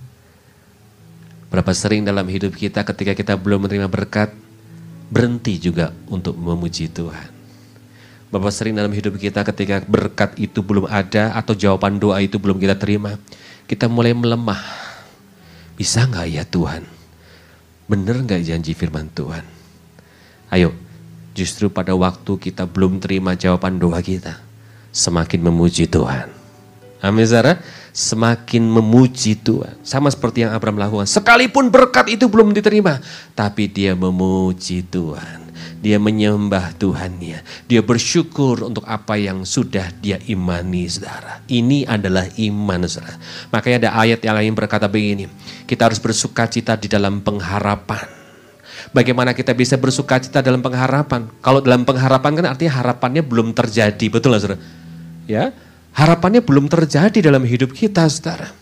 Berapa 1.51 1.75
sering 1.75 2.07
dalam 2.07 2.25
hidup 2.31 2.55
kita 2.55 2.87
ketika 2.87 3.19
kita 3.19 3.35
belum 3.35 3.67
menerima 3.67 3.91
berkat, 3.91 4.31
berhenti 5.11 5.59
juga 5.59 5.91
untuk 6.07 6.39
memuji 6.39 6.87
Tuhan. 6.87 7.35
Berapa 8.33 8.49
sering 8.49 8.73
dalam 8.73 8.89
hidup 8.95 9.21
kita 9.21 9.45
ketika 9.45 9.85
berkat 9.85 10.33
itu 10.41 10.65
belum 10.65 10.89
ada 10.89 11.37
atau 11.37 11.53
jawaban 11.53 12.01
doa 12.01 12.17
itu 12.25 12.41
belum 12.41 12.57
kita 12.57 12.81
terima, 12.81 13.21
kita 13.69 13.85
mulai 13.93 14.17
melemah 14.17 14.82
bisa 15.83 16.07
nggak 16.07 16.29
ya 16.31 16.47
Tuhan? 16.47 16.87
Bener 17.91 18.23
nggak 18.23 18.47
janji 18.47 18.71
firman 18.71 19.11
Tuhan? 19.11 19.43
Ayo, 20.47 20.71
justru 21.35 21.67
pada 21.67 21.91
waktu 21.99 22.39
kita 22.39 22.71
belum 22.71 23.03
terima 23.03 23.35
jawaban 23.35 23.83
doa 23.83 23.99
kita, 23.99 24.39
semakin 24.95 25.43
memuji 25.43 25.91
Tuhan. 25.91 26.31
Amin 27.03 27.27
Zara, 27.27 27.59
semakin 27.91 28.63
memuji 28.63 29.35
Tuhan. 29.35 29.75
Sama 29.83 30.07
seperti 30.07 30.47
yang 30.47 30.55
Abraham 30.55 30.79
lakukan. 30.79 31.11
Sekalipun 31.11 31.67
berkat 31.67 32.15
itu 32.15 32.31
belum 32.31 32.55
diterima, 32.55 33.03
tapi 33.35 33.67
dia 33.67 33.99
memuji 33.99 34.87
Tuhan. 34.87 35.42
Dia 35.83 35.99
menyembah 35.99 36.75
Tuhannya. 36.79 37.43
Dia 37.67 37.81
bersyukur 37.83 38.63
untuk 38.67 38.87
apa 38.87 39.19
yang 39.19 39.43
sudah 39.43 39.91
dia 39.99 40.19
imani, 40.31 40.87
saudara. 40.87 41.43
Ini 41.51 41.85
adalah 41.91 42.31
iman, 42.39 42.87
saudara. 42.87 43.19
Makanya 43.51 43.77
ada 43.89 43.91
ayat 43.99 44.21
yang 44.23 44.37
lain 44.39 44.55
berkata 44.55 44.87
begini. 44.87 45.27
Kita 45.67 45.91
harus 45.91 45.99
bersuka 45.99 46.47
cita 46.47 46.79
di 46.79 46.87
dalam 46.87 47.23
pengharapan. 47.23 48.23
Bagaimana 48.91 49.31
kita 49.33 49.55
bisa 49.55 49.79
bersuka 49.79 50.19
cita 50.19 50.43
dalam 50.43 50.59
pengharapan? 50.59 51.31
Kalau 51.39 51.63
dalam 51.63 51.87
pengharapan 51.87 52.43
kan 52.43 52.47
artinya 52.51 52.73
harapannya 52.83 53.23
belum 53.23 53.55
terjadi, 53.55 54.07
betul 54.11 54.35
nggak 54.35 54.43
saudara? 54.43 54.59
Ya, 55.31 55.55
harapannya 55.95 56.43
belum 56.43 56.67
terjadi 56.67 57.19
dalam 57.23 57.47
hidup 57.47 57.71
kita, 57.73 58.05
saudara. 58.11 58.62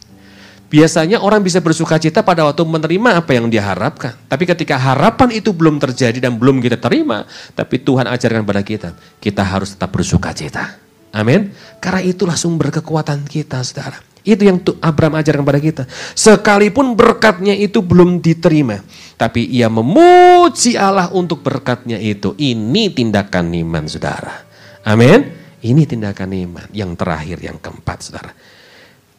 Biasanya 0.71 1.18
orang 1.18 1.43
bisa 1.43 1.59
bersuka 1.59 1.99
cita 1.99 2.23
pada 2.23 2.47
waktu 2.47 2.62
menerima 2.62 3.18
apa 3.18 3.35
yang 3.35 3.51
dia 3.51 3.66
harapkan. 3.66 4.14
Tapi 4.31 4.47
ketika 4.47 4.79
harapan 4.79 5.35
itu 5.35 5.51
belum 5.51 5.83
terjadi 5.83 6.23
dan 6.23 6.39
belum 6.39 6.62
kita 6.62 6.79
terima, 6.79 7.27
tapi 7.59 7.83
Tuhan 7.83 8.07
ajarkan 8.07 8.47
pada 8.47 8.62
kita, 8.62 8.95
kita 9.18 9.43
harus 9.43 9.75
tetap 9.75 9.91
bersuka 9.91 10.31
cita. 10.31 10.79
Amin. 11.11 11.51
Karena 11.83 12.07
itulah 12.07 12.39
sumber 12.39 12.71
kekuatan 12.71 13.27
kita, 13.27 13.66
saudara. 13.66 13.99
Itu 14.23 14.47
yang 14.47 14.62
Abraham 14.79 15.18
ajarkan 15.18 15.43
pada 15.43 15.59
kita. 15.59 15.83
Sekalipun 16.14 16.95
berkatnya 16.95 17.59
itu 17.59 17.83
belum 17.83 18.23
diterima, 18.23 18.79
tapi 19.18 19.51
ia 19.51 19.66
memuji 19.66 20.79
Allah 20.79 21.11
untuk 21.11 21.43
berkatnya 21.43 21.99
itu. 21.99 22.39
Ini 22.39 22.95
tindakan 22.95 23.51
iman, 23.59 23.91
saudara. 23.91 24.47
Amin. 24.87 25.35
Ini 25.66 25.83
tindakan 25.83 26.31
iman. 26.31 26.71
Yang 26.71 26.91
terakhir, 26.95 27.39
yang 27.43 27.59
keempat, 27.59 27.99
saudara 28.07 28.31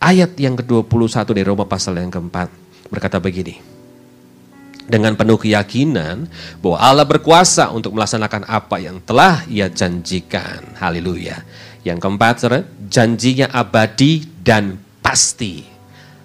ayat 0.02 0.34
yang 0.42 0.58
ke-21 0.58 1.30
dari 1.30 1.46
Roma 1.46 1.70
pasal 1.70 2.02
yang 2.02 2.10
keempat 2.10 2.50
berkata 2.90 3.22
begini. 3.22 3.62
Dengan 4.92 5.16
penuh 5.16 5.40
keyakinan 5.40 6.28
bahwa 6.60 6.78
Allah 6.82 7.08
berkuasa 7.08 7.72
untuk 7.72 7.96
melaksanakan 7.96 8.44
apa 8.50 8.82
yang 8.82 9.00
telah 9.00 9.46
ia 9.48 9.72
janjikan. 9.72 10.76
Haleluya. 10.76 11.46
Yang 11.88 11.98
keempat, 12.02 12.34
saudara, 12.44 12.68
janjinya 12.92 13.48
abadi 13.56 14.28
dan 14.44 14.76
pasti. 15.00 15.64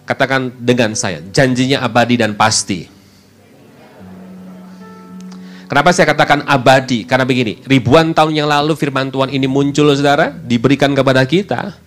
Katakan 0.03 0.51
dengan 0.59 0.99
saya, 0.99 1.23
janjinya 1.31 1.85
abadi 1.85 2.19
dan 2.19 2.35
pasti. 2.35 2.91
Kenapa 5.67 5.91
saya 5.95 6.11
katakan 6.11 6.43
abadi? 6.47 7.07
Karena 7.07 7.27
begini, 7.27 7.63
ribuan 7.67 8.15
tahun 8.15 8.35
yang 8.35 8.49
lalu 8.51 8.75
firman 8.75 9.15
Tuhan 9.15 9.31
ini 9.31 9.47
muncul 9.47 9.95
saudara, 9.95 10.35
diberikan 10.35 10.91
kepada 10.95 11.23
kita. 11.23 11.86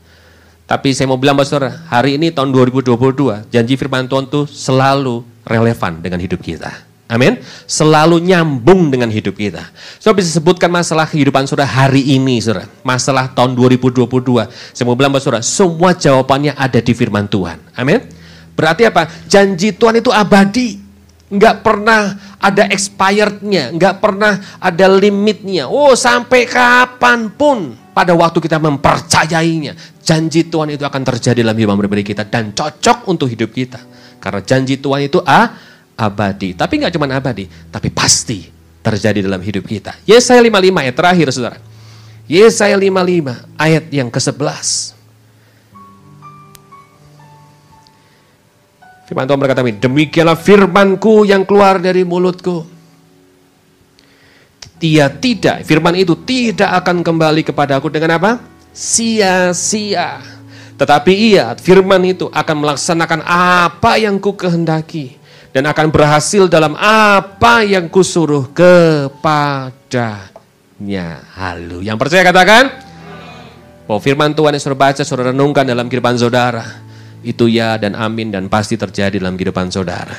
Tapi 0.70 0.94
saya 0.94 1.10
mau 1.10 1.18
bilang 1.18 1.34
Pak 1.34 1.50
Saudara, 1.50 1.82
hari 1.90 2.22
ini 2.22 2.30
tahun 2.30 2.54
2022, 2.54 3.50
janji 3.50 3.74
firman 3.74 4.06
Tuhan 4.06 4.30
itu 4.30 4.46
selalu 4.46 5.26
relevan 5.42 5.98
dengan 5.98 6.22
hidup 6.22 6.46
kita. 6.46 6.70
Amin. 7.10 7.42
Selalu 7.66 8.22
nyambung 8.22 8.94
dengan 8.94 9.10
hidup 9.10 9.34
kita. 9.34 9.66
So 9.98 10.14
bisa 10.14 10.30
sebutkan 10.30 10.70
masalah 10.70 11.10
kehidupan 11.10 11.50
saudara 11.50 11.66
hari 11.66 12.06
ini, 12.14 12.38
saudara. 12.38 12.70
Masalah 12.86 13.34
tahun 13.34 13.58
2022. 13.58 14.06
Saya 14.78 14.86
mau 14.86 14.94
bilang 14.94 15.18
saudara, 15.18 15.42
semua 15.42 15.98
jawabannya 15.98 16.54
ada 16.54 16.78
di 16.78 16.94
firman 16.94 17.26
Tuhan. 17.26 17.58
Amin. 17.74 18.06
Berarti 18.54 18.86
apa? 18.86 19.10
Janji 19.26 19.74
Tuhan 19.74 20.06
itu 20.06 20.14
abadi. 20.14 20.78
Enggak 21.34 21.66
pernah 21.66 22.14
ada 22.38 22.70
expirednya, 22.70 23.74
enggak 23.74 23.98
pernah 23.98 24.38
ada 24.62 24.86
limitnya. 24.86 25.66
Oh 25.66 25.98
sampai 25.98 26.46
kapan 26.46 27.34
pun 27.34 27.74
pada 28.00 28.16
waktu 28.16 28.40
kita 28.40 28.56
mempercayainya. 28.64 29.76
Janji 30.00 30.48
Tuhan 30.48 30.72
itu 30.72 30.88
akan 30.88 31.04
terjadi 31.04 31.44
dalam 31.44 31.60
hidup 31.60 31.76
pribadi 31.76 32.16
kita 32.16 32.24
dan 32.24 32.56
cocok 32.56 33.12
untuk 33.12 33.28
hidup 33.28 33.52
kita. 33.52 33.84
Karena 34.24 34.40
janji 34.40 34.80
Tuhan 34.80 35.04
itu 35.04 35.20
a, 35.28 35.52
abadi. 36.00 36.56
Tapi 36.56 36.80
nggak 36.80 36.96
cuma 36.96 37.12
abadi, 37.12 37.52
tapi 37.68 37.92
pasti 37.92 38.48
terjadi 38.80 39.28
dalam 39.28 39.44
hidup 39.44 39.68
kita. 39.68 40.00
Yesaya 40.08 40.40
55 40.40 40.80
ayat 40.80 40.96
terakhir 40.96 41.28
saudara. 41.36 41.60
Yesaya 42.32 42.80
55 42.80 43.60
ayat 43.60 43.84
yang 43.92 44.08
ke-11. 44.08 44.96
Firman 49.12 49.26
Tuhan 49.28 49.40
berkata, 49.42 49.66
demikianlah 49.66 50.38
firmanku 50.40 51.28
yang 51.28 51.44
keluar 51.44 51.84
dari 51.84 52.08
mulutku. 52.08 52.79
Dia 54.80 55.12
tidak, 55.12 55.68
firman 55.68 55.92
itu 56.00 56.16
tidak 56.16 56.72
akan 56.84 57.04
kembali 57.04 57.44
kepadaku 57.44 57.92
dengan 57.92 58.16
apa? 58.16 58.40
sia-sia. 58.80 60.24
Tetapi 60.80 61.12
ia, 61.12 61.52
firman 61.60 62.00
itu 62.08 62.32
akan 62.32 62.56
melaksanakan 62.64 63.28
apa 63.28 64.00
yang 64.00 64.16
ku 64.16 64.32
kehendaki. 64.32 65.20
Dan 65.52 65.66
akan 65.68 65.92
berhasil 65.92 66.48
dalam 66.48 66.78
apa 66.80 67.66
yang 67.66 67.90
kusuruh 67.92 68.54
kepadanya. 68.54 70.30
Halo, 71.36 71.84
yang 71.84 71.98
percaya 72.00 72.24
katakan? 72.24 72.70
Bahwa 73.90 74.00
firman 74.00 74.32
Tuhan 74.32 74.56
yang 74.56 74.62
saudara 74.62 74.80
baca, 74.80 75.02
saudara 75.04 75.34
renungkan 75.34 75.66
dalam 75.68 75.90
kehidupan 75.90 76.16
saudara. 76.22 76.64
Itu 77.20 77.52
ya 77.52 77.76
dan 77.76 77.98
amin 78.00 78.32
dan 78.32 78.48
pasti 78.48 78.80
terjadi 78.80 79.20
dalam 79.20 79.36
kehidupan 79.36 79.74
saudara. 79.74 80.16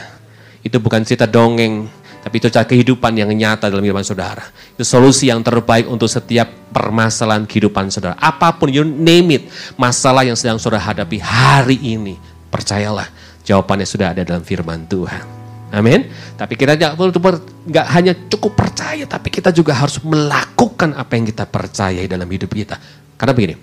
Itu 0.61 0.83
bukan 0.83 1.07
cerita 1.07 1.25
dongeng, 1.25 1.89
tapi 2.21 2.37
itu 2.37 2.53
cara 2.53 2.69
kehidupan 2.69 3.17
yang 3.17 3.33
nyata 3.33 3.73
dalam 3.73 3.81
kehidupan 3.81 4.05
saudara. 4.05 4.45
Itu 4.77 4.85
solusi 4.85 5.33
yang 5.33 5.41
terbaik 5.41 5.89
untuk 5.89 6.05
setiap 6.05 6.53
permasalahan 6.69 7.49
kehidupan 7.49 7.89
saudara. 7.89 8.13
Apa 8.21 8.53
pun, 8.61 8.69
you 8.69 8.85
name 8.85 9.41
it, 9.41 9.43
masalah 9.81 10.21
yang 10.29 10.37
sedang 10.37 10.61
saudara 10.61 10.85
hadapi 10.85 11.17
hari 11.17 11.81
ini. 11.81 12.21
Percayalah, 12.53 13.09
jawabannya 13.49 13.89
sudah 13.89 14.13
ada 14.13 14.21
dalam 14.21 14.45
firman 14.45 14.85
Tuhan. 14.85 15.25
Amin. 15.73 16.13
Tapi 16.37 16.61
kita 16.61 16.77
nggak 16.77 17.87
hanya 17.95 18.13
cukup 18.29 18.53
percaya, 18.59 19.07
tapi 19.09 19.33
kita 19.33 19.49
juga 19.55 19.73
harus 19.73 19.97
melakukan 20.05 20.93
apa 20.99 21.17
yang 21.17 21.25
kita 21.25 21.49
percayai 21.49 22.05
dalam 22.05 22.29
hidup 22.29 22.53
kita. 22.53 22.77
Karena 23.17 23.33
begini, 23.33 23.57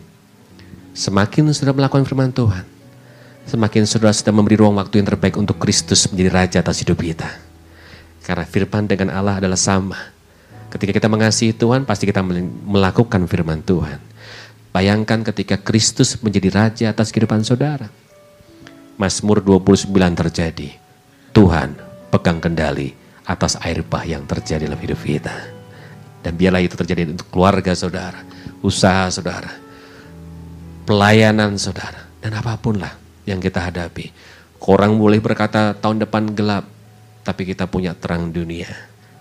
semakin 0.97 1.53
sudah 1.53 1.77
melakukan 1.77 2.09
firman 2.09 2.33
Tuhan, 2.33 2.65
semakin 3.45 3.85
saudara 3.85 4.15
sudah 4.15 4.33
memberi 4.33 4.57
ruang 4.57 4.79
waktu 4.81 5.03
yang 5.03 5.07
terbaik 5.13 5.37
untuk 5.37 5.61
Kristus 5.61 6.09
menjadi 6.09 6.29
Raja 6.31 6.57
atas 6.65 6.81
hidup 6.81 6.97
kita. 6.97 7.27
Karena 8.27 8.43
firman 8.43 8.83
dengan 8.91 9.15
Allah 9.15 9.39
adalah 9.39 9.55
sama. 9.55 9.95
Ketika 10.67 10.91
kita 10.91 11.07
mengasihi 11.07 11.55
Tuhan, 11.55 11.87
pasti 11.87 12.03
kita 12.03 12.19
melakukan 12.67 13.23
firman 13.23 13.63
Tuhan. 13.63 14.03
Bayangkan 14.75 15.23
ketika 15.23 15.55
Kristus 15.55 16.19
menjadi 16.19 16.51
Raja 16.51 16.85
atas 16.91 17.15
kehidupan 17.15 17.47
saudara. 17.47 17.87
Mazmur 18.99 19.39
29 19.39 19.95
terjadi. 19.95 20.75
Tuhan 21.31 21.79
pegang 22.11 22.43
kendali 22.43 22.91
atas 23.23 23.55
air 23.63 23.79
bah 23.87 24.03
yang 24.03 24.27
terjadi 24.27 24.67
dalam 24.67 24.81
hidup 24.83 24.99
kita. 24.99 25.55
Dan 26.19 26.35
biarlah 26.35 26.59
itu 26.59 26.75
terjadi 26.75 27.07
untuk 27.07 27.31
keluarga 27.31 27.71
saudara, 27.71 28.19
usaha 28.59 29.07
saudara, 29.07 29.47
pelayanan 30.83 31.55
saudara, 31.55 32.11
dan 32.19 32.35
apa 32.35 32.59
pun 32.59 32.75
lah 32.75 32.91
yang 33.23 33.39
kita 33.39 33.63
hadapi. 33.63 34.11
Orang 34.67 34.99
boleh 34.99 35.23
berkata 35.23 35.71
tahun 35.77 36.03
depan 36.03 36.35
gelap, 36.35 36.67
tapi 37.27 37.43
kita 37.43 37.67
punya 37.67 37.91
terang 37.91 38.31
dunia, 38.31 38.71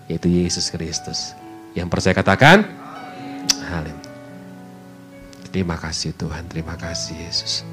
yaitu 0.07 0.31
Yesus 0.31 0.71
Kristus. 0.71 1.35
Yang 1.75 1.91
percaya 1.91 2.15
katakan, 2.15 2.63
Amin. 3.67 3.99
Terima 5.51 5.75
kasih 5.75 6.15
Tuhan, 6.15 6.47
terima 6.47 6.79
kasih 6.79 7.19
Yesus. 7.19 7.67